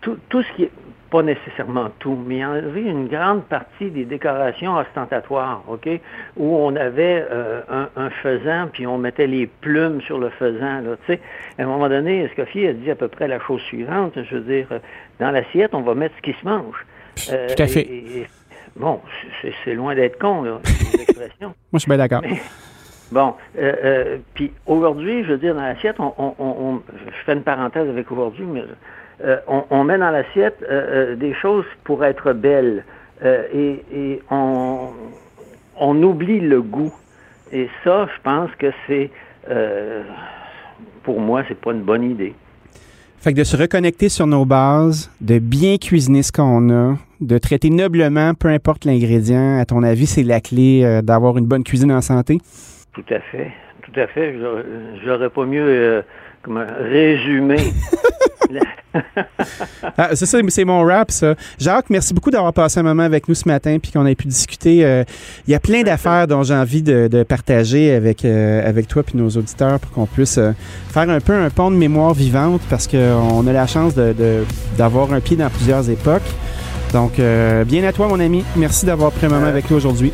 tout, 0.00 0.18
tout 0.28 0.42
ce 0.42 0.52
qui 0.54 0.68
pas 1.10 1.22
nécessairement 1.22 1.88
tout, 1.98 2.18
mais 2.26 2.44
enlever 2.44 2.82
une 2.82 3.08
grande 3.08 3.44
partie 3.44 3.90
des 3.90 4.04
décorations 4.04 4.76
ostentatoires, 4.76 5.62
OK, 5.68 5.88
où 6.36 6.56
on 6.56 6.76
avait 6.76 7.24
euh, 7.30 7.60
un, 7.70 7.88
un, 7.96 8.10
faisan, 8.10 8.68
puis 8.72 8.86
on 8.86 8.98
mettait 8.98 9.26
les 9.26 9.46
plumes 9.46 10.00
sur 10.02 10.18
le 10.18 10.28
faisan, 10.30 10.82
là, 10.82 10.96
tu 11.06 11.14
sais. 11.14 11.20
À 11.58 11.62
un 11.62 11.66
moment 11.66 11.88
donné, 11.88 12.24
Escoffier 12.24 12.68
a 12.68 12.72
dit 12.72 12.90
à 12.90 12.94
peu 12.94 13.08
près 13.08 13.26
la 13.26 13.40
chose 13.40 13.62
suivante, 13.62 14.12
je 14.22 14.36
veux 14.36 14.42
dire, 14.42 14.66
euh, 14.72 14.78
dans 15.18 15.30
l'assiette, 15.30 15.74
on 15.74 15.80
va 15.80 15.94
mettre 15.94 16.14
ce 16.16 16.22
qui 16.22 16.38
se 16.38 16.44
mange. 16.46 16.76
Euh, 17.32 17.48
Tout 17.54 17.62
à 17.62 17.66
fait. 17.66 17.88
bon, 18.76 19.00
c'est 19.64 19.74
loin 19.74 19.94
d'être 19.94 20.18
con, 20.18 20.42
là, 20.42 20.60
l'expression. 20.96 21.48
Moi, 21.72 21.74
je 21.74 21.78
suis 21.78 21.88
bien 21.88 21.98
d'accord. 21.98 22.22
Bon, 23.10 23.34
euh, 23.58 24.18
puis 24.34 24.52
aujourd'hui, 24.66 25.24
je 25.24 25.30
veux 25.30 25.38
dire, 25.38 25.54
dans 25.54 25.62
l'assiette, 25.62 25.96
on, 25.98 26.12
on, 26.18 26.34
on, 26.38 26.82
je 27.06 27.24
fais 27.24 27.32
une 27.32 27.42
parenthèse 27.42 27.88
avec 27.88 28.10
aujourd'hui, 28.12 28.44
mais 28.44 28.64
euh, 29.24 29.38
on, 29.70 29.82
met 29.82 29.98
dans 29.98 30.10
l'assiette 30.10 30.58
euh, 30.62 31.12
euh, 31.12 31.16
des 31.16 31.34
choses 31.34 31.64
pour 31.82 32.04
être 32.04 32.32
belles 32.32 32.84
et, 33.24 34.22
on, 34.30 34.92
oublie 35.80 36.40
le 36.40 36.62
goût. 36.62 36.92
Et 37.50 37.68
ça, 37.82 38.06
je 38.06 38.22
pense 38.22 38.50
que 38.58 38.70
c'est, 38.86 39.10
pour 41.02 41.20
moi, 41.20 41.42
c'est 41.48 41.58
pas 41.58 41.72
une 41.72 41.82
bonne 41.82 42.04
idée. 42.04 42.34
Fait 43.18 43.32
que 43.32 43.38
de 43.38 43.44
se 43.44 43.56
reconnecter 43.56 44.08
sur 44.08 44.28
nos 44.28 44.44
bases, 44.44 45.10
de 45.20 45.40
bien 45.40 45.78
cuisiner 45.78 46.22
ce 46.22 46.30
qu'on 46.30 46.70
a, 46.70 46.94
de 47.20 47.38
traiter 47.38 47.70
noblement, 47.70 48.34
peu 48.34 48.46
importe 48.48 48.84
l'ingrédient, 48.84 49.58
à 49.58 49.64
ton 49.64 49.82
avis, 49.82 50.06
c'est 50.06 50.22
la 50.22 50.40
clé 50.40 51.00
d'avoir 51.02 51.38
une 51.38 51.46
bonne 51.46 51.64
cuisine 51.64 51.90
en 51.90 52.00
santé? 52.00 52.38
Tout 52.92 53.04
à 53.10 53.18
fait. 53.18 53.50
Tout 53.82 53.98
à 53.98 54.06
fait. 54.06 54.36
J'aurais 55.04 55.30
pas 55.30 55.44
mieux 55.44 56.04
comme 56.42 56.58
résumé 56.58 57.58
ah, 59.96 60.10
c'est 60.14 60.26
ça, 60.26 60.38
c'est 60.48 60.64
mon 60.64 60.82
rap, 60.84 61.10
ça. 61.10 61.34
Jacques, 61.58 61.90
merci 61.90 62.14
beaucoup 62.14 62.30
d'avoir 62.30 62.52
passé 62.52 62.80
un 62.80 62.82
moment 62.82 63.02
avec 63.02 63.28
nous 63.28 63.34
ce 63.34 63.46
matin 63.46 63.78
puis 63.80 63.92
qu'on 63.92 64.06
ait 64.06 64.14
pu 64.14 64.26
discuter. 64.26 64.84
Euh, 64.84 65.04
il 65.46 65.52
y 65.52 65.54
a 65.54 65.60
plein 65.60 65.82
d'affaires 65.82 66.26
dont 66.26 66.42
j'ai 66.42 66.54
envie 66.54 66.82
de, 66.82 67.22
partager 67.22 67.92
avec, 67.92 68.24
euh, 68.24 68.66
avec 68.66 68.88
toi 68.88 69.02
puis 69.02 69.18
nos 69.18 69.28
auditeurs 69.28 69.78
pour 69.80 69.90
qu'on 69.90 70.06
puisse 70.06 70.38
euh, 70.38 70.52
faire 70.90 71.08
un 71.10 71.20
peu 71.20 71.34
un 71.34 71.50
pont 71.50 71.70
de 71.70 71.76
mémoire 71.76 72.14
vivante 72.14 72.62
parce 72.70 72.86
qu'on 72.86 73.46
a 73.46 73.52
la 73.52 73.66
chance 73.66 73.94
d'avoir 74.76 75.12
un 75.12 75.20
pied 75.20 75.36
dans 75.36 75.50
plusieurs 75.50 75.88
époques. 75.90 76.22
Donc, 76.92 77.18
euh, 77.18 77.64
bien 77.64 77.84
à 77.84 77.92
toi, 77.92 78.08
mon 78.08 78.20
ami. 78.20 78.44
Merci 78.56 78.86
d'avoir 78.86 79.12
pris 79.12 79.26
un 79.26 79.30
moment 79.30 79.46
euh, 79.46 79.50
avec 79.50 79.70
nous 79.70 79.76
aujourd'hui. 79.76 80.12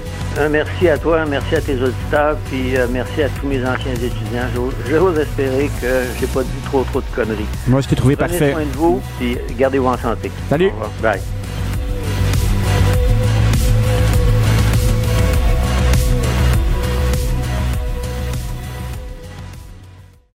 merci 0.50 0.88
à 0.88 0.98
toi, 0.98 1.24
merci 1.24 1.54
à 1.56 1.60
tes 1.60 1.74
auditeurs, 1.80 2.36
puis 2.50 2.76
euh, 2.76 2.86
merci 2.90 3.22
à 3.22 3.28
tous 3.28 3.46
mes 3.46 3.60
anciens 3.64 3.92
étudiants. 3.94 4.48
J'ose 4.88 5.18
espérer 5.18 5.70
que 5.80 6.02
j'ai 6.20 6.26
pas 6.26 6.42
dit 6.42 6.48
trop, 6.66 6.82
trop 6.84 7.00
de 7.00 7.06
conneries. 7.14 7.46
Moi, 7.66 7.80
je 7.80 7.88
t'ai 7.88 7.96
trouvé 7.96 8.16
Prenez 8.16 8.30
parfait. 8.30 8.52
soin 8.52 8.62
de 8.64 8.76
vous, 8.76 9.00
puis 9.18 9.38
gardez-vous 9.56 9.86
en 9.86 9.98
santé. 9.98 10.30
Salut. 10.48 10.70
Bye. 11.02 11.20